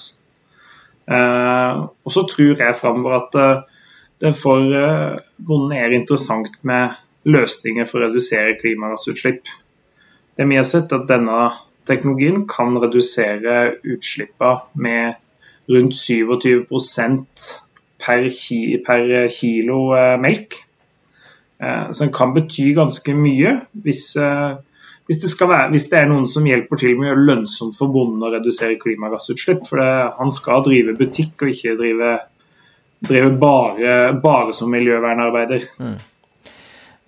Eh, 1.10 1.80
og 1.82 2.14
så 2.14 2.26
tror 2.30 2.62
jeg 2.62 2.78
framover 2.78 3.18
at 3.18 3.38
eh, 3.42 3.80
det 4.22 4.36
for 4.38 4.76
eh, 4.78 5.18
bonden 5.42 5.74
er 5.78 5.96
interessant 5.98 6.60
med 6.70 7.00
løsninger 7.30 7.90
for 7.90 8.00
å 8.00 8.10
redusere 8.10 8.58
klimagassutslipp. 8.62 9.50
Det 10.40 10.48
vi 10.48 10.56
har 10.56 10.64
sett, 10.64 10.94
at 10.96 11.10
denne 11.10 11.50
teknologien 11.90 12.46
kan 12.48 12.78
redusere 12.80 13.76
utslippene 13.84 14.62
med 14.80 15.18
rundt 15.70 15.98
27 16.00 16.64
per, 18.00 18.30
ki 18.32 18.60
per 18.86 19.28
kilo 19.34 19.82
eh, 19.98 20.16
melk. 20.22 20.56
Eh, 21.60 21.92
så 21.92 22.06
den 22.06 22.14
kan 22.16 22.34
bety 22.34 22.72
ganske 22.78 23.14
mye 23.18 23.58
hvis, 23.84 24.16
eh, 24.16 24.56
hvis, 25.10 25.20
det 25.26 25.50
være, 25.50 25.70
hvis, 25.74 25.90
det 25.92 26.00
er 26.00 26.08
noen 26.10 26.30
som 26.32 26.48
hjelper 26.48 26.80
til 26.80 26.96
med 26.96 27.10
å 27.10 27.12
gjøre 27.12 27.28
lønnsomt 27.32 27.78
for 27.78 27.92
bonden 27.94 28.24
å 28.24 28.32
redusere 28.34 28.80
klimagassutslipp. 28.82 29.66
For 29.68 29.84
det, 29.84 29.90
han 30.22 30.32
skal 30.36 30.64
drive 30.70 30.96
butikk 31.00 31.44
og 31.44 31.52
ikke 31.52 31.76
drive, 31.82 32.14
drive 33.12 33.34
bare, 33.42 33.98
bare, 34.24 34.56
som 34.56 34.72
miljøvernarbeider. 34.72 35.68
Mm. 35.84 36.00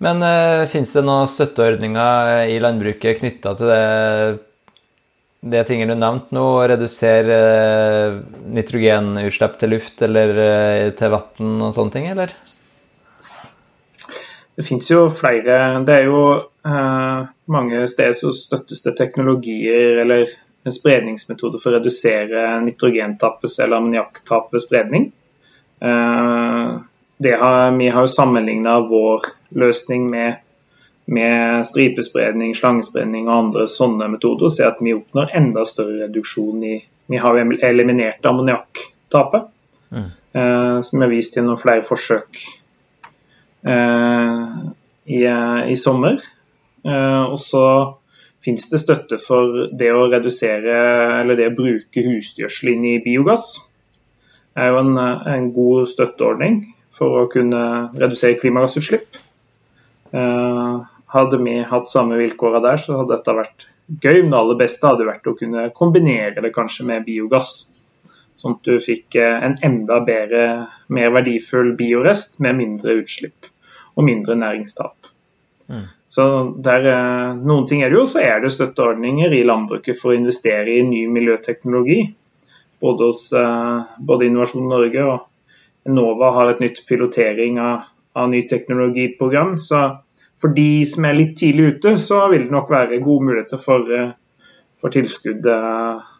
Men 0.02 0.22
uh, 0.24 0.64
finnes 0.70 0.92
det 0.96 1.04
noen 1.06 1.28
støtteordninger 1.30 2.48
i 2.50 2.56
landbruket 2.62 3.20
knytta 3.20 3.54
til 3.58 3.70
det, 3.70 3.82
det 5.54 5.64
tingene 5.68 5.94
du 5.94 6.00
nevnte 6.00 6.34
nå, 6.34 6.46
å 6.56 6.64
redusere 6.72 7.36
uh, 7.38 8.22
nitrogenutslipp 8.56 9.58
til 9.60 9.76
luft 9.76 10.02
eller 10.02 10.34
uh, 10.38 10.88
til 10.98 11.14
vann 11.14 11.60
og 11.68 11.76
sånne 11.76 11.94
ting, 11.94 12.08
eller? 12.10 12.34
Det 14.52 14.66
finnes 14.66 14.90
jo 14.90 15.06
flere 15.16 15.80
Det 15.86 15.94
er 15.94 16.10
jo 16.10 16.24
uh, 16.66 17.20
mange 17.48 17.86
steder 17.88 18.18
så 18.18 18.34
støttes 18.36 18.82
det 18.84 18.98
teknologier 18.98 20.02
eller 20.02 20.26
spredningsmetoder 20.70 21.58
for 21.58 21.72
å 21.72 21.80
redusere 21.80 22.60
nitrogentappes 22.62 23.58
eller 23.58 23.80
ammoniakktap 23.80 24.52
spredning. 24.62 25.08
Eh, 25.82 26.68
har, 27.40 27.78
vi 27.78 27.88
har 27.88 28.06
jo 28.06 28.10
sammenligna 28.10 28.76
vår 28.86 29.26
løsning 29.58 30.08
med, 30.10 30.40
med, 31.12 31.66
stripespredning, 31.68 32.54
slangespredning 32.58 33.28
og 33.28 33.36
andre 33.36 33.68
sånne 33.70 34.08
metoder, 34.14 34.48
og 34.48 34.54
ser 34.54 34.70
at 34.70 34.80
vi 34.82 34.96
oppnår 34.96 35.34
enda 35.38 35.66
større 35.68 36.06
reduksjon 36.06 36.64
i 36.64 36.80
Vi 37.12 37.18
har 37.20 37.36
jo 37.36 37.56
eliminert 37.66 38.24
ammoniakktapet, 38.24 39.48
mm. 39.90 40.10
eh, 40.38 40.76
som 40.86 41.02
er 41.02 41.10
vist 41.10 41.34
gjennom 41.36 41.58
flere 41.60 41.82
forsøk 41.84 42.38
Eh, 43.68 44.46
i, 45.04 45.26
i, 45.72 45.76
sommer. 45.76 46.20
Eh, 46.84 47.22
og 47.22 47.38
så 47.40 47.64
finnes 48.42 48.68
det 48.70 48.80
støtte 48.82 49.18
for 49.22 49.68
det 49.78 49.90
å 49.94 50.08
redusere, 50.10 50.78
eller 51.20 51.38
det 51.38 51.52
å 51.52 51.56
bruke 51.56 52.06
husdgjødsel 52.06 52.72
inn 52.74 52.88
i 52.90 53.00
biogass. 53.04 53.52
Det 54.52 54.64
er 54.64 54.72
jo 54.72 54.80
en, 54.82 54.96
en 54.98 55.50
god 55.54 55.86
støtteordning 55.90 56.64
for 56.92 57.22
å 57.22 57.28
kunne 57.32 57.62
redusere 57.96 58.40
klimagassutslipp. 58.40 59.20
Hadde 60.12 61.38
vi 61.40 61.58
hatt 61.68 61.90
samme 61.92 62.18
vilkåra 62.20 62.60
der, 62.64 62.80
så 62.80 62.98
hadde 63.00 63.16
dette 63.16 63.36
vært 63.36 63.66
gøy. 64.00 64.22
Men 64.22 64.32
det 64.32 64.40
aller 64.40 64.58
beste 64.60 64.88
hadde 64.88 65.08
vært 65.08 65.28
å 65.28 65.36
kunne 65.38 65.68
kombinere 65.76 66.44
det 66.44 66.52
kanskje 66.54 66.86
med 66.88 67.06
biogass. 67.08 67.52
Sånn 68.38 68.56
at 68.56 68.66
du 68.66 68.78
fikk 68.82 69.16
en 69.20 69.58
enda 69.64 70.00
bedre, 70.04 70.44
mer 70.92 71.12
verdifull 71.14 71.74
biorest 71.78 72.40
med 72.42 72.56
mindre 72.58 72.96
utslipp 73.02 73.48
og 73.92 74.06
mindre 74.08 74.36
næringstap. 74.40 75.10
Mm. 75.68 75.84
Så 76.12 76.24
der, 76.64 76.88
Noen 77.40 77.68
ting 77.68 77.84
er 77.84 77.92
det 77.92 78.00
jo, 78.00 78.06
så 78.08 78.20
er 78.24 78.40
det 78.42 78.52
støtteordninger 78.52 79.32
i 79.36 79.44
landbruket 79.48 79.96
for 80.00 80.12
å 80.12 80.18
investere 80.18 80.78
i 80.78 80.84
ny 80.84 81.04
miljøteknologi. 81.12 82.00
Både 82.82 83.08
hos 83.12 83.28
både 83.32 84.26
Innovasjon 84.26 84.66
Norge 84.68 85.04
og 85.06 85.88
Enova 85.88 86.32
har 86.36 86.52
et 86.52 86.60
nytt 86.62 86.82
pilotering 86.88 87.60
av, 87.62 87.86
av 88.18 88.28
ny 88.30 88.42
teknologiprogram. 88.48 89.58
Så 89.60 89.82
for 90.40 90.54
de 90.56 90.84
som 90.88 91.06
er 91.06 91.18
litt 91.18 91.36
tidlig 91.38 91.76
ute, 91.76 91.94
så 92.00 92.26
vil 92.32 92.46
det 92.46 92.54
nok 92.54 92.70
være 92.72 93.02
gode 93.04 93.28
muligheter 93.28 93.60
for, 93.62 93.88
for 94.80 94.94
tilskudd 94.94 95.46
eh, 95.46 96.12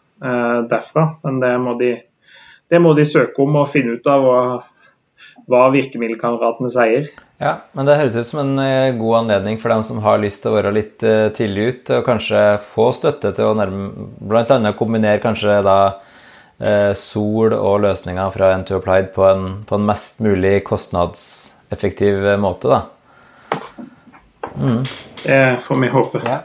derfra. 0.69 1.07
Men 1.25 1.41
det 1.43 1.53
må, 1.61 1.75
de, 1.79 1.95
det 2.71 2.81
må, 2.81 2.93
de, 2.97 3.07
søke 3.07 3.43
om 3.43 3.59
og 3.61 3.71
finne 3.73 3.97
ut 3.97 4.09
av 4.09 4.23
hva, 4.23 4.39
hva 5.51 5.65
virkemiddelkameratene 5.73 6.71
sier. 6.73 7.11
Ja, 7.43 7.57
men 7.75 7.89
det 7.89 7.97
høres 7.99 8.15
ut 8.15 8.29
som 8.29 8.43
en 8.45 8.63
eh, 8.63 8.93
god 8.99 9.23
anledning 9.23 9.59
for 9.59 9.73
dem 9.73 9.83
som 9.85 9.99
har 10.05 10.21
lyst 10.21 10.43
til 10.43 10.53
å 10.53 10.57
være 10.59 10.73
litt 10.75 11.03
eh, 11.07 11.27
tidlig 11.35 11.67
ute, 11.73 11.99
og 11.99 12.07
kanskje 12.07 12.43
få 12.63 12.91
støtte 12.95 13.33
til 13.35 13.51
å 13.51 13.57
nærme 13.59 14.09
Bl.a. 14.23 14.75
kombinere 14.79 15.21
kanskje 15.23 15.59
da 15.65 15.79
eh, 16.63 16.93
sol 16.95 17.55
og 17.57 17.81
løsninger 17.83 18.31
fra 18.35 18.53
N2 18.61 18.79
Applied 18.79 19.11
på 19.15 19.27
en, 19.27 19.49
på 19.67 19.79
en 19.79 19.89
mest 19.89 20.23
mulig 20.23 20.61
kostnadseffektiv 21.73 22.39
måte, 22.39 22.67
da. 22.67 22.81
Mm. 24.57 24.83
Det 25.23 25.57
får 25.61 25.75
vi 25.75 25.87
håpe. 25.89 26.21
Ja. 26.25 26.41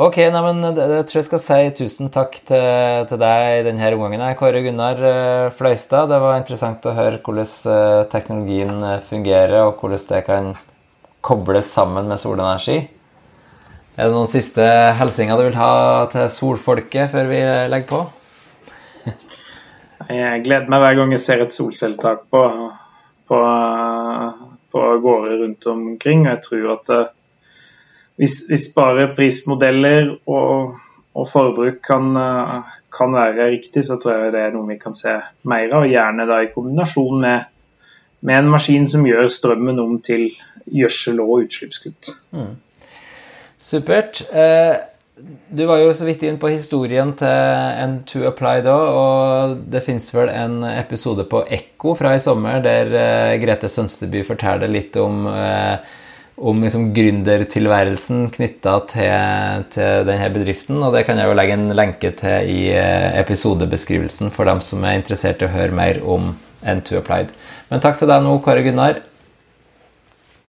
Ok, 0.00 0.16
nei, 0.16 0.40
men 0.40 0.62
det, 0.62 0.86
det, 0.88 1.02
tror 1.08 1.18
jeg 1.18 1.26
skal 1.26 1.40
si 1.42 1.70
tusen 1.76 2.08
takk 2.10 2.38
til, 2.48 3.04
til 3.10 3.18
deg 3.20 3.66
denne 3.66 3.90
omgangen. 3.92 4.22
Kåre 4.38 4.62
Gunnar 4.64 5.02
uh, 5.02 5.50
Fløystad, 5.52 6.08
det 6.08 6.20
var 6.22 6.38
interessant 6.38 6.86
å 6.88 6.94
høre 6.96 7.20
hvordan 7.20 8.08
teknologien 8.08 8.80
fungerer, 9.08 9.66
og 9.66 9.82
hvordan 9.82 10.06
det 10.08 10.22
kan 10.24 10.54
kobles 11.20 11.68
sammen 11.68 12.08
med 12.08 12.20
solenergi. 12.20 12.78
Er 13.98 14.08
det 14.08 14.14
noen 14.14 14.30
siste 14.30 14.64
hilsener 14.96 15.36
du 15.36 15.50
vil 15.50 15.60
ha 15.60 16.06
til 16.08 16.30
solfolket 16.32 17.10
før 17.12 17.28
vi 17.28 17.42
legger 17.68 17.88
på? 17.90 18.04
jeg 20.08 20.44
gleder 20.46 20.70
meg 20.72 20.80
hver 20.80 20.96
gang 20.96 21.12
jeg 21.12 21.22
ser 21.22 21.44
et 21.44 21.52
solcelletak 21.52 22.24
på, 22.32 22.44
på 23.28 23.40
på 24.72 24.82
gårder 25.02 25.42
rundt 25.44 25.66
omkring. 25.66 26.26
Jeg 26.26 26.42
tror 26.44 26.68
at 26.74 26.92
uh, 26.94 27.06
hvis, 28.20 28.36
hvis, 28.48 28.68
bare 28.76 29.08
prismodeller 29.16 30.12
og, 30.26 30.76
og 31.14 31.28
forbruk 31.28 31.80
kan, 31.86 32.10
uh, 32.16 32.58
kan, 32.96 33.14
være 33.16 33.50
riktig, 33.56 33.84
så 33.86 33.98
tror 34.02 34.26
jeg 34.26 34.34
det 34.34 34.44
er 34.44 34.54
noe 34.54 34.68
vi 34.68 34.78
kan 34.80 34.96
se 34.96 35.16
mer 35.48 35.76
av. 35.76 35.88
Gjerne 35.88 36.28
da 36.28 36.42
i 36.44 36.52
kombinasjon 36.54 37.20
med, 37.22 37.48
med 38.20 38.38
en 38.38 38.52
maskin 38.52 38.88
som 38.90 39.06
gjør 39.08 39.30
strømmen 39.32 39.80
om 39.82 39.98
til 40.04 40.28
gjødsel 40.70 41.22
og 41.24 41.46
utslippskutt. 41.46 42.12
Mm. 42.36 42.54
Supert. 43.60 44.22
Eh, 44.32 44.76
du 45.50 45.64
var 45.66 45.80
jo 45.82 45.94
så 45.94 46.06
vidt 46.06 46.22
inn 46.24 46.38
på 46.40 46.50
historien 46.52 47.12
til 47.18 47.28
N2 47.28 48.22
Apply 48.30 48.60
da, 48.64 48.76
og 48.96 49.64
det 49.72 49.82
fins 49.84 50.06
vel 50.14 50.30
en 50.32 50.62
episode 50.70 51.26
på 51.28 51.42
Ekko 51.44 51.96
fra 51.98 52.14
i 52.16 52.22
sommer 52.22 52.62
der 52.64 52.92
uh, 52.94 53.40
Grete 53.42 53.68
Sønsteby 53.68 54.22
forteller 54.26 54.70
litt 54.70 54.96
om, 55.00 55.26
uh, 55.26 55.82
om 56.40 56.62
liksom 56.64 56.88
gründertilværelsen 56.96 58.30
knytta 58.36 58.76
til, 58.94 59.66
til, 59.74 60.06
denne 60.08 60.30
bedriften. 60.32 60.80
Og 60.86 60.94
det 60.96 61.04
kan 61.08 61.20
jeg 61.20 61.28
jo 61.28 61.36
legge 61.36 61.58
en 61.58 61.68
lenke 61.76 62.14
til 62.22 62.54
i 62.54 62.60
uh, 62.72 63.10
episodebeskrivelsen 63.20 64.32
for 64.36 64.48
dem 64.48 64.62
som 64.64 64.86
er 64.86 65.00
interessert 65.02 65.42
i 65.42 65.50
å 65.50 65.52
høre 65.52 65.76
mer 65.76 66.00
om 66.06 66.32
N2 66.62 67.02
Applied. 67.02 67.34
Men 67.68 67.82
takk 67.82 68.00
til 68.00 68.08
deg 68.08 68.24
nå, 68.24 68.38
Kåre 68.46 68.64
Gunnar. 68.64 69.02